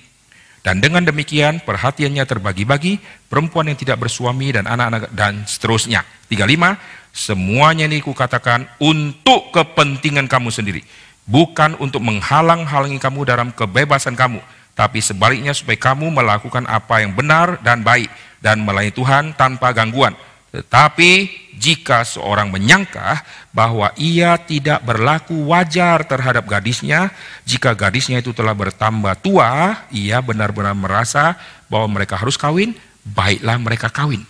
Dan 0.64 0.80
dengan 0.80 1.04
demikian 1.04 1.60
perhatiannya 1.60 2.24
terbagi-bagi, 2.24 3.04
perempuan 3.28 3.68
yang 3.68 3.76
tidak 3.76 4.00
bersuami 4.00 4.56
dan 4.56 4.64
anak-anak 4.64 5.12
dan 5.12 5.44
seterusnya. 5.44 6.08
35, 6.32 6.80
semuanya 7.12 7.86
ini 7.86 8.00
kukatakan 8.00 8.66
untuk 8.80 9.52
kepentingan 9.52 10.32
kamu 10.32 10.50
sendiri. 10.50 10.82
Bukan 11.28 11.76
untuk 11.84 12.00
menghalang-halangi 12.00 12.96
kamu 12.98 13.28
dalam 13.28 13.52
kebebasan 13.52 14.16
kamu 14.16 14.40
tapi 14.74 15.00
sebaliknya 15.00 15.54
supaya 15.54 15.78
kamu 15.78 16.10
melakukan 16.10 16.66
apa 16.66 17.06
yang 17.06 17.14
benar 17.14 17.62
dan 17.62 17.86
baik 17.86 18.10
dan 18.42 18.62
melayani 18.66 18.94
Tuhan 18.94 19.24
tanpa 19.38 19.70
gangguan. 19.72 20.18
Tetapi 20.54 21.34
jika 21.58 22.06
seorang 22.06 22.54
menyangka 22.54 23.26
bahwa 23.50 23.90
ia 23.98 24.38
tidak 24.38 24.86
berlaku 24.86 25.50
wajar 25.50 26.06
terhadap 26.06 26.46
gadisnya, 26.46 27.10
jika 27.42 27.74
gadisnya 27.74 28.22
itu 28.22 28.38
telah 28.38 28.54
bertambah 28.54 29.18
tua, 29.18 29.82
ia 29.90 30.22
benar-benar 30.22 30.78
merasa 30.78 31.34
bahwa 31.66 31.98
mereka 31.98 32.22
harus 32.22 32.38
kawin, 32.38 32.78
baiklah 33.02 33.58
mereka 33.58 33.90
kawin. 33.90 34.22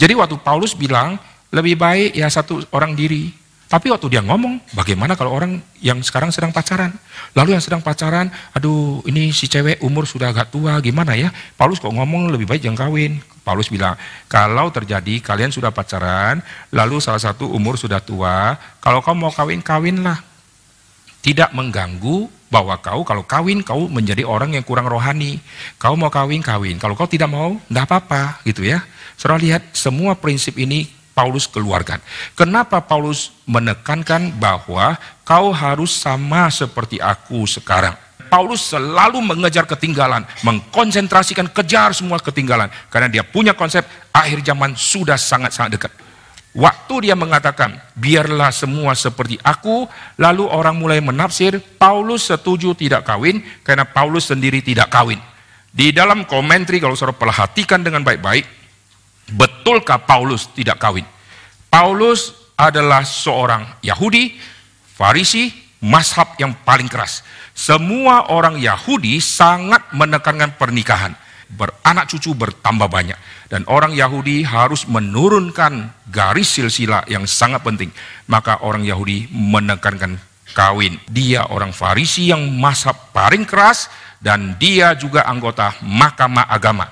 Jadi 0.00 0.16
waktu 0.16 0.40
Paulus 0.40 0.72
bilang, 0.72 1.20
lebih 1.52 1.76
baik 1.76 2.16
ya 2.16 2.26
satu 2.32 2.64
orang 2.72 2.96
diri 2.96 3.43
tapi 3.74 3.90
waktu 3.90 4.06
dia 4.06 4.22
ngomong, 4.22 4.62
bagaimana 4.70 5.18
kalau 5.18 5.34
orang 5.34 5.58
yang 5.82 5.98
sekarang 5.98 6.30
sedang 6.30 6.54
pacaran? 6.54 6.94
Lalu 7.34 7.58
yang 7.58 7.64
sedang 7.64 7.82
pacaran, 7.82 8.30
aduh 8.54 9.02
ini 9.02 9.34
si 9.34 9.50
cewek 9.50 9.82
umur 9.82 10.06
sudah 10.06 10.30
agak 10.30 10.54
tua, 10.54 10.78
gimana 10.78 11.18
ya? 11.18 11.34
Paulus 11.58 11.82
kok 11.82 11.90
ngomong 11.90 12.30
lebih 12.30 12.46
baik 12.46 12.62
jangan 12.62 12.86
kawin. 12.86 13.18
Paulus 13.42 13.66
bilang, 13.66 13.98
kalau 14.30 14.70
terjadi 14.70 15.18
kalian 15.18 15.50
sudah 15.50 15.74
pacaran, 15.74 16.38
lalu 16.70 17.02
salah 17.02 17.18
satu 17.18 17.50
umur 17.50 17.74
sudah 17.74 17.98
tua, 17.98 18.54
kalau 18.78 19.02
kau 19.02 19.10
mau 19.10 19.34
kawin, 19.34 19.58
kawinlah. 19.58 20.22
Tidak 21.18 21.50
mengganggu 21.50 22.30
bahwa 22.54 22.78
kau 22.78 23.02
kalau 23.02 23.26
kawin, 23.26 23.66
kau 23.66 23.90
menjadi 23.90 24.22
orang 24.22 24.54
yang 24.54 24.62
kurang 24.62 24.86
rohani. 24.86 25.42
Kau 25.82 25.98
mau 25.98 26.14
kawin, 26.14 26.46
kawin. 26.46 26.78
Kalau 26.78 26.94
kau 26.94 27.10
tidak 27.10 27.26
mau, 27.26 27.58
tidak 27.66 27.90
apa-apa 27.90 28.38
gitu 28.46 28.62
ya. 28.62 28.86
Saudara 29.18 29.42
lihat, 29.42 29.66
semua 29.74 30.14
prinsip 30.14 30.54
ini 30.62 30.86
Paulus 31.14 31.46
keluarkan. 31.46 32.02
Kenapa 32.34 32.82
Paulus 32.82 33.30
menekankan 33.46 34.34
bahwa 34.34 34.98
kau 35.22 35.54
harus 35.54 35.94
sama 35.94 36.50
seperti 36.50 36.98
aku 36.98 37.46
sekarang? 37.46 37.94
Paulus 38.26 38.74
selalu 38.74 39.22
mengejar 39.22 39.62
ketinggalan, 39.62 40.26
mengkonsentrasikan 40.42 41.46
kejar 41.54 41.94
semua 41.94 42.18
ketinggalan 42.18 42.66
karena 42.90 43.06
dia 43.06 43.22
punya 43.22 43.54
konsep 43.54 43.86
akhir 44.10 44.42
zaman 44.42 44.74
sudah 44.74 45.14
sangat-sangat 45.14 45.70
dekat. 45.78 45.92
Waktu 46.54 47.10
dia 47.10 47.18
mengatakan, 47.18 47.78
biarlah 47.98 48.54
semua 48.54 48.94
seperti 48.94 49.38
aku, 49.42 49.90
lalu 50.18 50.46
orang 50.46 50.78
mulai 50.78 51.02
menafsir, 51.02 51.58
Paulus 51.78 52.30
setuju 52.30 52.78
tidak 52.78 53.02
kawin, 53.02 53.42
karena 53.66 53.82
Paulus 53.82 54.30
sendiri 54.30 54.62
tidak 54.62 54.86
kawin. 54.86 55.18
Di 55.74 55.90
dalam 55.90 56.22
komentari, 56.22 56.78
kalau 56.78 56.94
saudara 56.94 57.18
perhatikan 57.18 57.82
dengan 57.82 58.06
baik-baik, 58.06 58.63
Betulkah 59.32 60.02
Paulus 60.04 60.50
tidak 60.52 60.80
kawin? 60.80 61.06
Paulus 61.72 62.34
adalah 62.54 63.02
seorang 63.02 63.66
Yahudi, 63.82 64.36
Farisi, 64.94 65.50
mashab 65.82 66.38
yang 66.38 66.54
paling 66.62 66.86
keras. 66.86 67.26
Semua 67.52 68.30
orang 68.30 68.56
Yahudi 68.56 69.18
sangat 69.18 69.90
menekankan 69.90 70.54
pernikahan. 70.54 71.12
Beranak 71.50 72.10
cucu 72.10 72.34
bertambah 72.34 72.88
banyak. 72.88 73.18
Dan 73.52 73.66
orang 73.70 73.94
Yahudi 73.94 74.42
harus 74.42 74.86
menurunkan 74.86 75.92
garis 76.08 76.50
silsilah 76.56 77.06
yang 77.06 77.28
sangat 77.28 77.62
penting. 77.62 77.90
Maka 78.26 78.62
orang 78.64 78.82
Yahudi 78.82 79.30
menekankan 79.30 80.18
kawin. 80.54 80.98
Dia 81.10 81.50
orang 81.50 81.74
Farisi 81.74 82.30
yang 82.30 82.42
mashab 82.54 83.10
paling 83.10 83.42
keras 83.42 83.90
dan 84.22 84.56
dia 84.56 84.94
juga 84.94 85.26
anggota 85.26 85.74
mahkamah 85.82 86.46
agama. 86.48 86.86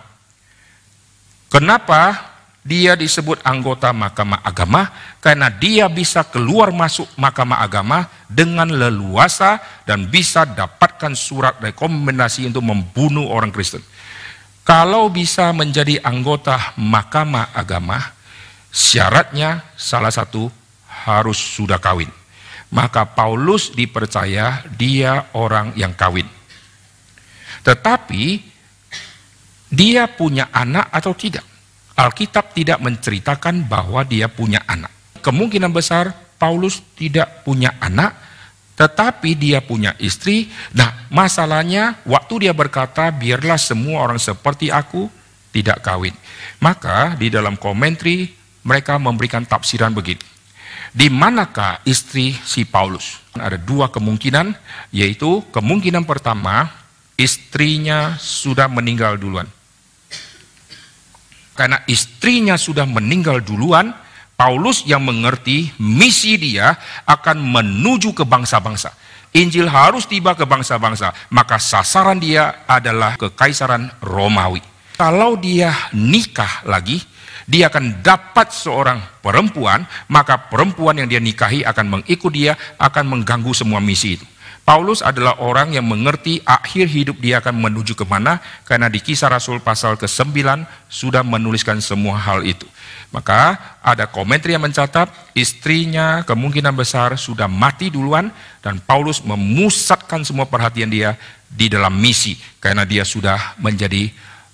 Kenapa 1.53 2.33
dia 2.65 2.97
disebut 2.97 3.45
anggota 3.45 3.93
mahkamah 3.93 4.41
agama? 4.41 4.89
Karena 5.21 5.53
dia 5.53 5.85
bisa 5.93 6.25
keluar 6.25 6.73
masuk 6.73 7.05
mahkamah 7.21 7.61
agama 7.61 8.09
dengan 8.25 8.73
leluasa 8.73 9.61
dan 9.85 10.09
bisa 10.09 10.49
dapatkan 10.49 11.13
surat 11.13 11.61
rekomendasi 11.61 12.49
untuk 12.49 12.65
membunuh 12.65 13.29
orang 13.29 13.53
Kristen. 13.53 13.85
Kalau 14.65 15.13
bisa 15.13 15.53
menjadi 15.53 16.01
anggota 16.01 16.73
mahkamah 16.81 17.53
agama, 17.53 18.01
syaratnya 18.73 19.61
salah 19.77 20.09
satu 20.09 20.49
harus 21.05 21.37
sudah 21.37 21.77
kawin. 21.77 22.09
Maka 22.73 23.05
Paulus 23.05 23.77
dipercaya 23.77 24.65
dia 24.73 25.29
orang 25.37 25.77
yang 25.77 25.93
kawin. 25.93 26.25
Tetapi 27.61 28.52
dia 29.73 30.05
punya 30.05 30.53
anak 30.53 30.93
atau 30.93 31.17
tidak? 31.17 31.49
Alkitab 31.97 32.53
tidak 32.53 32.77
menceritakan 32.85 33.65
bahwa 33.65 34.05
dia 34.05 34.29
punya 34.29 34.61
anak. 34.69 34.93
Kemungkinan 35.25 35.73
besar 35.73 36.13
Paulus 36.37 36.85
tidak 36.93 37.41
punya 37.41 37.73
anak, 37.81 38.13
tetapi 38.77 39.33
dia 39.33 39.65
punya 39.65 39.97
istri. 39.97 40.53
Nah, 40.77 41.09
masalahnya 41.09 42.05
waktu 42.05 42.49
dia 42.49 42.53
berkata, 42.53 43.09
biarlah 43.09 43.57
semua 43.57 44.05
orang 44.05 44.21
seperti 44.21 44.69
aku 44.69 45.09
tidak 45.57 45.81
kawin. 45.81 46.17
Maka 46.61 47.17
di 47.17 47.33
dalam 47.33 47.57
komentari 47.57 48.29
mereka 48.65 49.01
memberikan 49.01 49.45
tafsiran 49.47 49.93
begitu. 49.93 50.25
Di 50.93 51.09
manakah 51.09 51.81
istri 51.89 52.37
si 52.45 52.69
Paulus? 52.69 53.17
Ada 53.33 53.57
dua 53.57 53.89
kemungkinan, 53.89 54.53
yaitu 54.93 55.41
kemungkinan 55.49 56.05
pertama, 56.05 56.69
istrinya 57.17 58.21
sudah 58.21 58.69
meninggal 58.69 59.17
duluan. 59.17 59.49
Karena 61.53 61.85
istrinya 61.85 62.57
sudah 62.57 62.89
meninggal 62.89 63.45
duluan, 63.45 63.93
Paulus 64.37 64.83
yang 64.89 65.05
mengerti 65.05 65.71
misi 65.79 66.41
dia 66.41 66.75
akan 67.05 67.39
menuju 67.39 68.17
ke 68.17 68.25
bangsa-bangsa. 68.25 68.91
Injil 69.33 69.65
harus 69.65 70.05
tiba 70.05 70.37
ke 70.37 70.45
bangsa-bangsa, 70.45 71.13
maka 71.33 71.57
sasaran 71.57 72.21
dia 72.21 72.65
adalah 72.69 73.17
kekaisaran 73.17 73.89
Romawi. 74.05 74.61
Kalau 75.01 75.41
dia 75.41 75.73
nikah 75.97 76.65
lagi, 76.69 77.01
dia 77.49 77.73
akan 77.73 78.05
dapat 78.05 78.53
seorang 78.53 79.01
perempuan, 79.25 79.89
maka 80.13 80.37
perempuan 80.37 81.01
yang 81.01 81.09
dia 81.09 81.21
nikahi 81.21 81.65
akan 81.65 82.01
mengikut 82.01 82.33
dia, 82.33 82.53
akan 82.77 83.09
mengganggu 83.09 83.53
semua 83.57 83.81
misi 83.81 84.21
itu. 84.21 84.27
Paulus 84.63 85.03
adalah 85.03 85.43
orang 85.43 85.75
yang 85.75 85.83
mengerti 85.83 86.39
akhir 86.47 86.87
hidup 86.87 87.19
dia 87.19 87.43
akan 87.43 87.59
menuju 87.67 87.99
ke 87.99 88.07
mana, 88.07 88.39
karena 88.63 88.87
di 88.87 89.03
kisah 89.03 89.27
Rasul 89.27 89.59
pasal 89.59 89.99
ke-9 89.99 90.39
sudah 90.87 91.27
menuliskan 91.27 91.83
semua 91.83 92.15
hal 92.15 92.47
itu. 92.47 92.65
Maka 93.11 93.59
ada 93.83 94.07
komentar 94.07 94.55
yang 94.55 94.63
mencatat 94.63 95.11
istrinya 95.35 96.23
kemungkinan 96.23 96.73
besar 96.73 97.19
sudah 97.19 97.51
mati 97.51 97.91
duluan 97.93 98.33
dan 98.65 98.81
Paulus 98.81 99.21
memusatkan 99.21 100.25
semua 100.25 100.49
perhatian 100.49 100.89
dia 100.89 101.19
di 101.45 101.69
dalam 101.69 101.93
misi 101.93 102.39
karena 102.57 102.89
dia 102.89 103.05
sudah 103.05 103.59
menjadi 103.61 104.09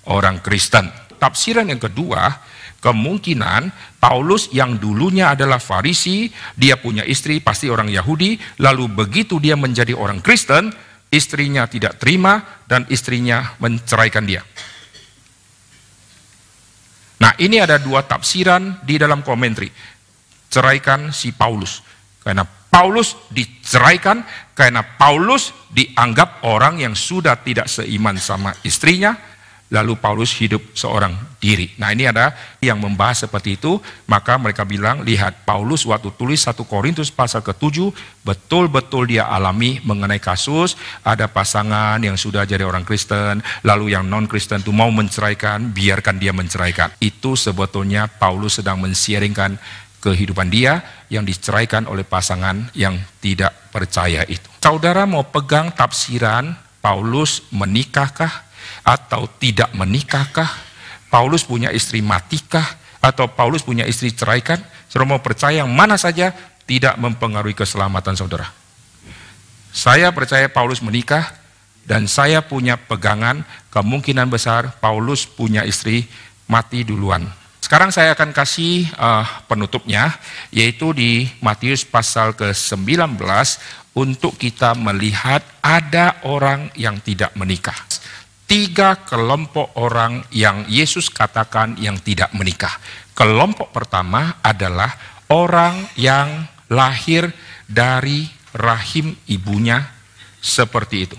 orang 0.09 0.43
Kristen. 0.43 0.91
Tafsiran 1.21 1.71
yang 1.71 1.79
kedua, 1.79 2.35
Kemungkinan 2.79 3.75
Paulus 3.99 4.47
yang 4.55 4.79
dulunya 4.79 5.35
adalah 5.35 5.59
Farisi, 5.59 6.31
dia 6.55 6.79
punya 6.79 7.03
istri 7.03 7.43
pasti 7.43 7.67
orang 7.67 7.91
Yahudi, 7.91 8.39
lalu 8.63 8.87
begitu 8.87 9.35
dia 9.35 9.59
menjadi 9.59 9.91
orang 9.91 10.23
Kristen, 10.23 10.71
istrinya 11.11 11.67
tidak 11.67 11.99
terima 11.99 12.63
dan 12.71 12.87
istrinya 12.87 13.59
menceraikan 13.59 14.23
dia. 14.23 14.39
Nah 17.19 17.35
ini 17.35 17.59
ada 17.59 17.75
dua 17.75 18.07
tafsiran 18.07 18.79
di 18.87 18.95
dalam 18.95 19.27
komentari. 19.27 19.67
Ceraikan 20.47 21.11
si 21.11 21.35
Paulus. 21.35 21.83
Karena 22.23 22.47
Paulus 22.47 23.17
diceraikan 23.27 24.23
karena 24.55 24.85
Paulus 24.85 25.51
dianggap 25.67 26.47
orang 26.47 26.79
yang 26.79 26.95
sudah 26.95 27.35
tidak 27.43 27.67
seiman 27.67 28.15
sama 28.15 28.55
istrinya 28.63 29.17
lalu 29.69 29.93
Paulus 30.01 30.33
hidup 30.41 30.73
seorang 30.73 31.13
diri. 31.37 31.69
Nah 31.77 31.93
ini 31.93 32.09
ada 32.09 32.33
yang 32.59 32.81
membahas 32.81 33.29
seperti 33.29 33.55
itu, 33.55 33.77
maka 34.09 34.35
mereka 34.41 34.65
bilang, 34.65 35.05
lihat 35.05 35.45
Paulus 35.45 35.85
waktu 35.85 36.09
tulis 36.17 36.41
1 36.41 36.57
Korintus 36.65 37.13
pasal 37.13 37.45
ke-7, 37.45 37.93
betul-betul 38.25 39.13
dia 39.13 39.29
alami 39.29 39.77
mengenai 39.85 40.17
kasus, 40.17 40.73
ada 41.05 41.29
pasangan 41.29 42.01
yang 42.01 42.17
sudah 42.17 42.43
jadi 42.49 42.65
orang 42.65 42.83
Kristen, 42.83 43.45
lalu 43.61 43.93
yang 43.93 44.09
non-Kristen 44.09 44.65
itu 44.65 44.73
mau 44.73 44.89
menceraikan, 44.89 45.69
biarkan 45.69 46.17
dia 46.17 46.33
menceraikan. 46.33 46.89
Itu 46.97 47.37
sebetulnya 47.37 48.09
Paulus 48.09 48.57
sedang 48.59 48.81
mensiaringkan 48.81 49.55
kehidupan 50.01 50.49
dia 50.49 50.81
yang 51.13 51.27
diceraikan 51.27 51.85
oleh 51.85 52.07
pasangan 52.07 52.73
yang 52.73 52.97
tidak 53.21 53.53
percaya 53.69 54.25
itu. 54.25 54.47
Saudara 54.63 55.05
mau 55.05 55.27
pegang 55.27 55.69
tafsiran 55.75 56.55
Paulus 56.79 57.43
menikahkah 57.51 58.48
atau 58.83 59.27
tidak 59.39 59.71
menikahkah? 59.75 60.49
Paulus 61.09 61.41
punya 61.41 61.73
istri 61.73 62.05
matikah? 62.05 62.65
Atau 62.99 63.31
Paulus 63.31 63.63
punya 63.63 63.87
istri 63.87 64.11
ceraikan? 64.11 64.59
Saudara 64.91 65.15
mau 65.15 65.21
percaya 65.23 65.63
yang 65.63 65.71
mana 65.71 65.95
saja 65.95 66.35
tidak 66.67 66.99
mempengaruhi 66.99 67.55
keselamatan 67.55 68.13
saudara. 68.13 68.51
Saya 69.71 70.11
percaya 70.11 70.51
Paulus 70.51 70.83
menikah 70.83 71.33
dan 71.87 72.05
saya 72.05 72.43
punya 72.43 72.77
pegangan 72.77 73.41
kemungkinan 73.73 74.29
besar 74.29 74.77
Paulus 74.77 75.25
punya 75.25 75.65
istri 75.65 76.05
mati 76.45 76.85
duluan. 76.85 77.25
Sekarang 77.63 77.93
saya 77.93 78.17
akan 78.17 78.33
kasih 78.33 78.89
uh, 78.97 79.25
penutupnya 79.45 80.17
yaitu 80.49 80.89
di 80.93 81.29
Matius 81.41 81.85
pasal 81.85 82.33
ke-19 82.33 83.17
untuk 83.93 84.37
kita 84.41 84.73
melihat 84.73 85.45
ada 85.61 86.17
orang 86.25 86.73
yang 86.73 86.97
tidak 87.01 87.33
menikah 87.37 87.77
tiga 88.49 88.97
kelompok 89.05 89.77
orang 89.77 90.25
yang 90.33 90.65
Yesus 90.65 91.13
katakan 91.13 91.77
yang 91.77 92.01
tidak 92.01 92.33
menikah. 92.33 92.73
Kelompok 93.13 93.69
pertama 93.69 94.41
adalah 94.41 94.89
orang 95.29 95.85
yang 95.93 96.49
lahir 96.73 97.29
dari 97.69 98.25
rahim 98.57 99.13
ibunya 99.29 99.85
seperti 100.41 100.97
itu. 101.05 101.17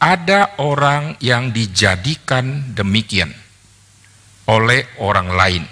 Ada 0.00 0.56
orang 0.64 1.20
yang 1.20 1.52
dijadikan 1.52 2.72
demikian 2.72 3.28
oleh 4.48 4.88
orang 5.00 5.28
lain. 5.32 5.64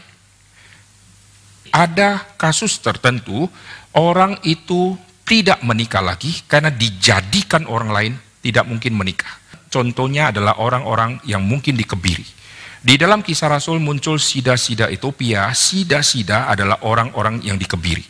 Ada 1.72 2.36
kasus 2.36 2.76
tertentu 2.84 3.48
orang 3.96 4.36
itu 4.44 4.96
tidak 5.24 5.64
menikah 5.64 6.04
lagi 6.04 6.44
karena 6.44 6.68
dijadikan 6.68 7.64
orang 7.64 7.90
lain 7.92 8.12
tidak 8.44 8.68
mungkin 8.68 8.92
menikah. 8.92 9.41
Contohnya 9.72 10.28
adalah 10.28 10.60
orang-orang 10.60 11.24
yang 11.24 11.40
mungkin 11.40 11.72
dikebiri. 11.80 12.44
Di 12.82 12.98
dalam 12.98 13.22
kisah 13.22 13.46
Rasul 13.46 13.78
muncul 13.78 14.18
sida-sida 14.18 14.90
Ethiopia, 14.90 15.54
sida-sida 15.54 16.50
adalah 16.50 16.82
orang-orang 16.82 17.38
yang 17.40 17.54
dikebiri. 17.54 18.02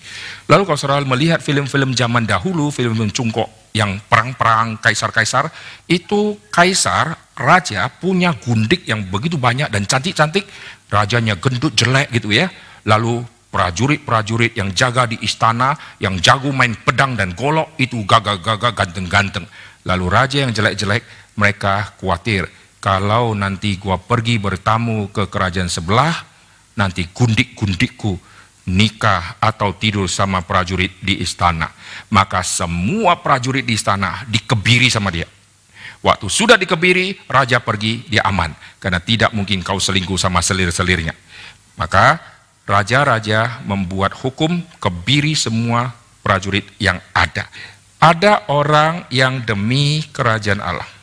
Lalu 0.49 0.63
kalau 0.65 0.81
saudara 0.81 1.05
melihat 1.05 1.45
film-film 1.45 1.93
zaman 1.93 2.25
dahulu, 2.25 2.73
film-film 2.73 3.13
cungkok 3.13 3.69
yang 3.77 4.01
perang-perang 4.09 4.81
kaisar-kaisar, 4.81 5.53
itu 5.87 6.41
kaisar, 6.49 7.15
raja 7.37 7.85
punya 7.93 8.33
gundik 8.33 8.89
yang 8.89 9.05
begitu 9.13 9.37
banyak 9.37 9.69
dan 9.69 9.85
cantik-cantik, 9.85 10.49
rajanya 10.89 11.37
gendut 11.37 11.77
jelek 11.77 12.09
gitu 12.09 12.33
ya. 12.33 12.49
Lalu 12.89 13.21
prajurit-prajurit 13.53 14.57
yang 14.57 14.73
jaga 14.73 15.05
di 15.05 15.21
istana, 15.21 15.77
yang 16.01 16.17
jago 16.17 16.49
main 16.49 16.73
pedang 16.81 17.13
dan 17.13 17.37
golok, 17.37 17.77
itu 17.77 18.01
gagah-gagah 18.09 18.73
ganteng-ganteng. 18.73 19.45
Lalu 19.85 20.07
raja 20.09 20.49
yang 20.49 20.57
jelek-jelek 20.57 21.22
mereka 21.37 21.95
khawatir 22.01 22.49
kalau 22.83 23.31
nanti 23.39 23.79
gua 23.79 23.95
pergi 23.95 24.43
bertamu 24.43 25.07
ke 25.15 25.31
kerajaan 25.31 25.71
sebelah, 25.71 26.11
nanti 26.75 27.07
gundik-gundikku 27.15 28.19
nikah 28.67 29.39
atau 29.39 29.71
tidur 29.79 30.11
sama 30.11 30.43
prajurit 30.43 30.91
di 30.99 31.23
istana. 31.23 31.71
Maka 32.11 32.43
semua 32.43 33.23
prajurit 33.23 33.63
di 33.63 33.79
istana 33.79 34.27
dikebiri 34.27 34.91
sama 34.91 35.15
dia. 35.15 35.31
Waktu 36.03 36.27
sudah 36.27 36.59
dikebiri, 36.59 37.23
raja 37.31 37.63
pergi, 37.63 38.03
dia 38.11 38.27
aman. 38.27 38.51
Karena 38.83 38.99
tidak 38.99 39.31
mungkin 39.31 39.63
kau 39.63 39.79
selingkuh 39.79 40.19
sama 40.19 40.43
selir-selirnya. 40.43 41.15
Maka 41.79 42.19
raja-raja 42.67 43.63
membuat 43.63 44.11
hukum 44.19 44.59
kebiri 44.83 45.39
semua 45.39 45.95
prajurit 46.27 46.67
yang 46.83 46.99
ada. 47.15 47.47
Ada 48.03 48.51
orang 48.51 49.07
yang 49.15 49.47
demi 49.47 50.03
kerajaan 50.11 50.59
Allah 50.59 51.02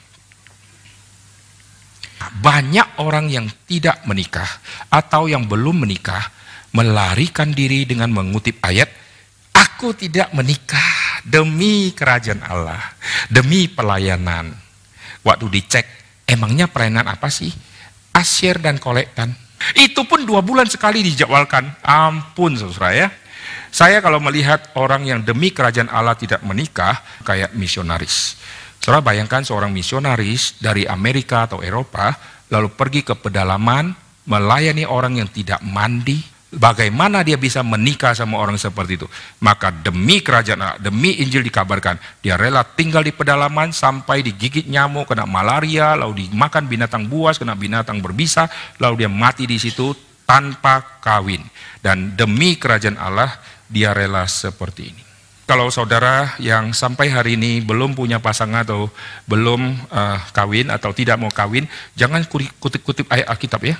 banyak 2.39 2.99
orang 2.99 3.31
yang 3.31 3.47
tidak 3.65 4.03
menikah 4.03 4.47
atau 4.91 5.31
yang 5.31 5.47
belum 5.47 5.87
menikah 5.87 6.31
melarikan 6.75 7.49
diri 7.55 7.87
dengan 7.87 8.11
mengutip 8.13 8.59
ayat, 8.61 8.91
"Aku 9.55 9.95
tidak 9.95 10.29
menikah 10.35 11.23
demi 11.25 11.95
kerajaan 11.95 12.43
Allah, 12.45 12.81
demi 13.31 13.65
pelayanan." 13.71 14.53
Waktu 15.23 15.45
dicek, 15.51 15.85
emangnya 16.27 16.71
pelayanan 16.71 17.09
apa 17.09 17.27
sih? 17.27 17.51
Asyir 18.15 18.59
dan 18.59 18.79
kolektan. 18.79 19.35
Itu 19.75 20.07
pun 20.07 20.23
dua 20.23 20.39
bulan 20.39 20.67
sekali 20.71 21.03
dijadwalkan. 21.03 21.83
Ampun, 21.83 22.55
saudara 22.55 22.95
ya. 22.95 23.07
Saya 23.69 24.01
kalau 24.01 24.17
melihat 24.17 24.71
orang 24.79 25.05
yang 25.05 25.21
demi 25.21 25.53
kerajaan 25.53 25.91
Allah 25.91 26.17
tidak 26.17 26.41
menikah, 26.41 27.03
kayak 27.21 27.53
misionaris. 27.53 28.39
Saudara 28.79 29.03
bayangkan 29.03 29.43
seorang 29.43 29.75
misionaris 29.75 30.55
dari 30.63 30.87
Amerika 30.87 31.43
atau 31.43 31.59
Eropa 31.59 32.15
lalu 32.47 32.71
pergi 32.71 33.03
ke 33.03 33.13
pedalaman 33.13 33.91
melayani 34.23 34.87
orang 34.87 35.19
yang 35.19 35.29
tidak 35.29 35.59
mandi. 35.61 36.23
Bagaimana 36.49 37.21
dia 37.21 37.37
bisa 37.37 37.61
menikah 37.61 38.17
sama 38.17 38.41
orang 38.41 38.57
seperti 38.57 38.97
itu? 38.97 39.05
Maka 39.37 39.69
demi 39.69 40.17
kerajaan 40.17 40.81
demi 40.81 41.21
Injil 41.21 41.45
dikabarkan, 41.45 42.01
dia 42.25 42.41
rela 42.41 42.65
tinggal 42.65 43.05
di 43.05 43.13
pedalaman 43.13 43.69
sampai 43.69 44.25
digigit 44.25 44.65
nyamuk, 44.65 45.13
kena 45.13 45.29
malaria, 45.29 45.93
lalu 45.93 46.25
dimakan 46.25 46.65
binatang 46.65 47.05
buas, 47.05 47.37
kena 47.37 47.53
binatang 47.53 48.01
berbisa, 48.01 48.49
lalu 48.81 49.05
dia 49.05 49.11
mati 49.13 49.45
di 49.45 49.61
situ 49.61 49.93
tanpa 50.25 50.81
kawin. 50.97 51.45
Dan 51.85 52.17
demi 52.17 52.57
kerajaan 52.57 52.97
Allah, 52.97 53.29
dia 53.69 53.93
rela 53.93 54.25
seperti 54.25 54.89
ini 54.89 55.08
kalau 55.49 55.73
saudara 55.73 56.37
yang 56.37 56.77
sampai 56.77 57.09
hari 57.09 57.33
ini 57.33 57.65
belum 57.65 57.97
punya 57.97 58.21
pasangan 58.21 58.61
atau 58.61 58.85
belum 59.25 59.81
uh, 59.89 60.21
kawin 60.29 60.69
atau 60.69 60.93
tidak 60.93 61.17
mau 61.17 61.33
kawin, 61.33 61.65
jangan 61.97 62.21
kutip-kutip 62.61 63.09
ayat 63.09 63.25
Alkitab 63.33 63.65
ya. 63.65 63.73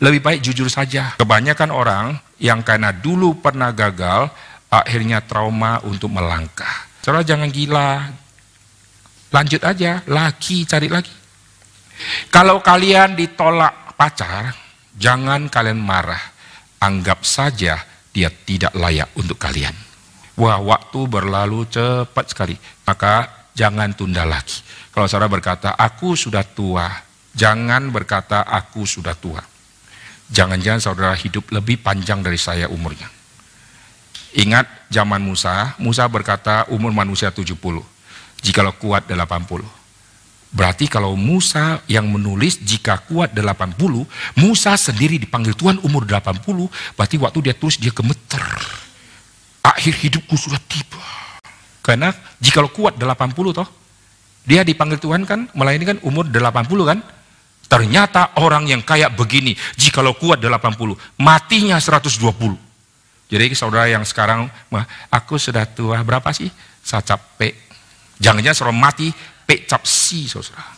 Lebih 0.00 0.24
baik 0.24 0.40
jujur 0.40 0.72
saja. 0.72 1.12
Kebanyakan 1.20 1.68
orang 1.68 2.16
yang 2.40 2.64
karena 2.64 2.88
dulu 2.88 3.36
pernah 3.36 3.68
gagal, 3.76 4.32
akhirnya 4.72 5.20
trauma 5.20 5.76
untuk 5.84 6.08
melangkah. 6.08 6.88
Saudara 7.04 7.20
jangan 7.20 7.52
gila, 7.52 8.08
lanjut 9.28 9.60
aja, 9.60 10.00
laki 10.08 10.64
cari 10.64 10.88
lagi. 10.88 11.12
Kalau 12.32 12.64
kalian 12.64 13.12
ditolak 13.12 13.92
pacar, 13.92 14.56
jangan 14.96 15.52
kalian 15.52 15.84
marah. 15.84 16.32
Anggap 16.80 17.28
saja 17.28 17.76
dia 18.08 18.32
tidak 18.32 18.72
layak 18.72 19.12
untuk 19.20 19.36
kalian. 19.36 19.83
Wah, 20.34 20.58
waktu 20.58 21.00
berlalu 21.06 21.62
cepat 21.70 22.34
sekali. 22.34 22.58
Maka 22.82 23.30
jangan 23.54 23.94
tunda 23.94 24.26
lagi. 24.26 24.66
Kalau 24.90 25.06
saudara 25.06 25.30
berkata, 25.30 25.70
aku 25.78 26.18
sudah 26.18 26.42
tua. 26.42 26.90
Jangan 27.34 27.90
berkata, 27.94 28.42
aku 28.42 28.82
sudah 28.82 29.14
tua. 29.14 29.42
Jangan-jangan 30.30 30.82
saudara 30.82 31.14
hidup 31.14 31.54
lebih 31.54 31.78
panjang 31.78 32.22
dari 32.22 32.38
saya 32.38 32.66
umurnya. 32.66 33.06
Ingat 34.34 34.90
zaman 34.90 35.22
Musa, 35.22 35.78
Musa 35.78 36.02
berkata 36.10 36.66
umur 36.74 36.90
manusia 36.90 37.30
70. 37.30 37.54
Jikalau 38.42 38.74
kuat 38.74 39.06
80. 39.06 39.62
Berarti 40.54 40.86
kalau 40.86 41.14
Musa 41.18 41.82
yang 41.90 42.10
menulis 42.10 42.58
jika 42.62 42.98
kuat 43.06 43.34
80, 43.34 43.74
Musa 44.38 44.74
sendiri 44.78 45.18
dipanggil 45.18 45.54
Tuhan 45.54 45.82
umur 45.82 46.06
80, 46.06 46.70
berarti 46.94 47.16
waktu 47.18 47.38
dia 47.50 47.54
tulis 47.58 47.78
dia 47.78 47.90
gemeter 47.90 48.42
akhir 49.64 49.96
hidupku 50.04 50.36
sudah 50.36 50.60
tiba. 50.68 51.00
Karena 51.80 52.12
jika 52.36 52.60
lo 52.60 52.68
kuat 52.68 53.00
80 53.00 53.56
toh, 53.56 53.68
dia 54.44 54.60
dipanggil 54.60 55.00
Tuhan 55.00 55.24
kan, 55.24 55.48
melayani 55.56 55.96
kan 55.96 55.98
umur 56.04 56.28
80 56.28 56.68
kan, 56.84 57.00
ternyata 57.68 58.36
orang 58.40 58.68
yang 58.68 58.84
kayak 58.84 59.16
begini, 59.16 59.56
jika 59.80 60.04
lo 60.04 60.12
kuat 60.16 60.40
80, 60.40 60.96
matinya 61.16 61.80
120. 61.80 62.60
Jadi 63.28 63.44
saudara 63.56 63.88
yang 63.88 64.04
sekarang, 64.04 64.48
aku 65.08 65.40
sudah 65.40 65.64
tua, 65.64 66.04
berapa 66.04 66.28
sih? 66.32 66.52
Saya 66.84 67.00
capek. 67.00 67.56
Jangan-jangan 68.20 68.56
seorang 68.56 68.78
mati, 68.78 69.08
pe 69.48 69.64
cap 69.64 69.84
si, 69.88 70.28
saudara. 70.28 70.76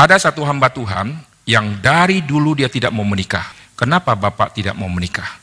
Ada 0.00 0.32
satu 0.32 0.40
hamba 0.48 0.72
Tuhan 0.72 1.12
yang 1.44 1.76
dari 1.80 2.24
dulu 2.24 2.56
dia 2.56 2.72
tidak 2.72 2.88
mau 2.92 3.04
menikah. 3.04 3.44
Kenapa 3.76 4.16
Bapak 4.16 4.56
tidak 4.56 4.76
mau 4.76 4.88
menikah? 4.88 5.39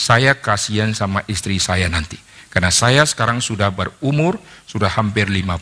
Saya 0.00 0.32
kasihan 0.32 0.96
sama 0.96 1.20
istri 1.28 1.60
saya 1.60 1.84
nanti. 1.92 2.16
Karena 2.48 2.72
saya 2.72 3.04
sekarang 3.04 3.44
sudah 3.44 3.68
berumur, 3.68 4.40
sudah 4.64 4.88
hampir 4.88 5.28
50. 5.28 5.60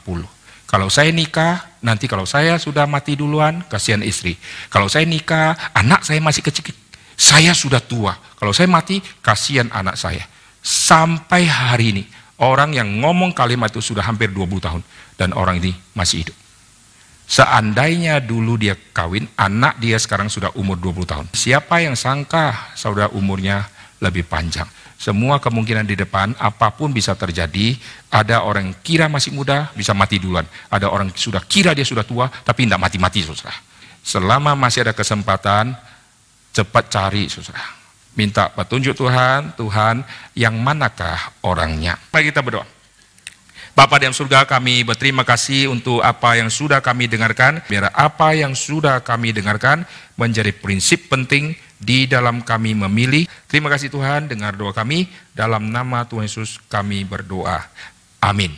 Kalau 0.70 0.86
saya 0.89 1.11
nikah, 1.11 1.66
nanti 1.82 2.07
kalau 2.07 2.22
saya 2.22 2.55
sudah 2.57 2.86
mati 2.86 3.18
duluan, 3.18 3.66
kasihan 3.66 4.01
istri. 4.01 4.39
Kalau 4.70 4.86
saya 4.86 5.05
nikah, 5.05 5.59
anak 5.74 6.07
saya 6.07 6.22
masih 6.22 6.47
kecil, 6.47 6.70
saya 7.18 7.51
sudah 7.53 7.82
tua. 7.82 8.14
Kalau 8.39 8.55
saya 8.55 8.70
mati, 8.70 9.03
kasihan 9.20 9.66
anak 9.74 9.99
saya. 9.99 10.22
Sampai 10.62 11.45
hari 11.45 11.86
ini, 11.99 12.05
orang 12.39 12.72
yang 12.76 12.89
ngomong 13.03 13.34
kalimat 13.34 13.74
itu 13.74 13.82
sudah 13.82 14.07
hampir 14.07 14.30
20 14.30 14.61
tahun. 14.62 14.82
Dan 15.18 15.34
orang 15.34 15.59
ini 15.59 15.74
masih 15.99 16.24
hidup. 16.24 16.36
Seandainya 17.28 18.24
dulu 18.24 18.57
dia 18.57 18.72
kawin, 18.97 19.28
anak 19.36 19.76
dia 19.76 20.01
sekarang 20.01 20.32
sudah 20.32 20.49
umur 20.57 20.80
20 20.80 21.05
tahun. 21.05 21.26
Siapa 21.36 21.84
yang 21.84 21.93
sangka 21.93 22.72
saudara 22.72 23.12
umurnya 23.12 23.68
lebih 23.99 24.27
panjang? 24.27 24.67
Semua 24.99 25.39
kemungkinan 25.39 25.87
di 25.87 25.95
depan, 25.95 26.35
apa 26.43 26.75
pun 26.75 26.91
bisa 26.91 27.15
terjadi. 27.15 27.79
Ada 28.11 28.43
orang 28.43 28.75
kira 28.83 29.07
masih 29.07 29.31
muda, 29.31 29.71
bisa 29.79 29.95
mati 29.95 30.19
duluan. 30.19 30.43
Ada 30.67 30.91
orang 30.91 31.15
sudah 31.15 31.39
kira 31.47 31.71
dia 31.71 31.87
sudah 31.87 32.03
tua, 32.03 32.27
tapi 32.27 32.67
tidak 32.67 32.83
mati-mati, 32.83 33.23
saudara. 33.23 33.55
Selama 34.03 34.59
masih 34.59 34.83
ada 34.83 34.99
kesempatan, 34.99 35.71
cepat 36.51 36.91
cari, 36.91 37.31
saudara. 37.31 37.79
Minta 38.19 38.51
petunjuk 38.51 38.99
Tuhan, 38.99 39.55
Tuhan 39.55 40.03
yang 40.35 40.59
manakah 40.59 41.39
orangnya. 41.47 41.95
Mari 42.11 42.35
kita 42.35 42.43
berdoa. 42.43 42.67
Bapak 43.79 44.03
di 44.03 44.11
surga 44.11 44.43
kami 44.43 44.83
berterima 44.83 45.23
kasih 45.23 45.71
untuk 45.71 46.03
apa 46.03 46.35
yang 46.35 46.51
sudah 46.51 46.83
kami 46.83 47.07
dengarkan. 47.07 47.63
Biar 47.71 47.95
apa 47.95 48.35
yang 48.35 48.59
sudah 48.59 49.07
kami 49.07 49.31
dengarkan 49.31 49.87
menjadi 50.19 50.51
prinsip 50.51 51.07
penting 51.07 51.55
di 51.79 52.11
dalam 52.11 52.43
kami 52.43 52.74
memilih. 52.74 53.24
Terima 53.47 53.70
kasih 53.70 53.89
Tuhan, 53.89 54.26
dengar 54.29 54.59
doa 54.59 54.74
kami. 54.74 55.09
Dalam 55.33 55.70
nama 55.70 56.05
Tuhan 56.05 56.26
Yesus 56.26 56.59
kami 56.66 57.07
berdoa. 57.07 57.64
Amin. 58.18 58.53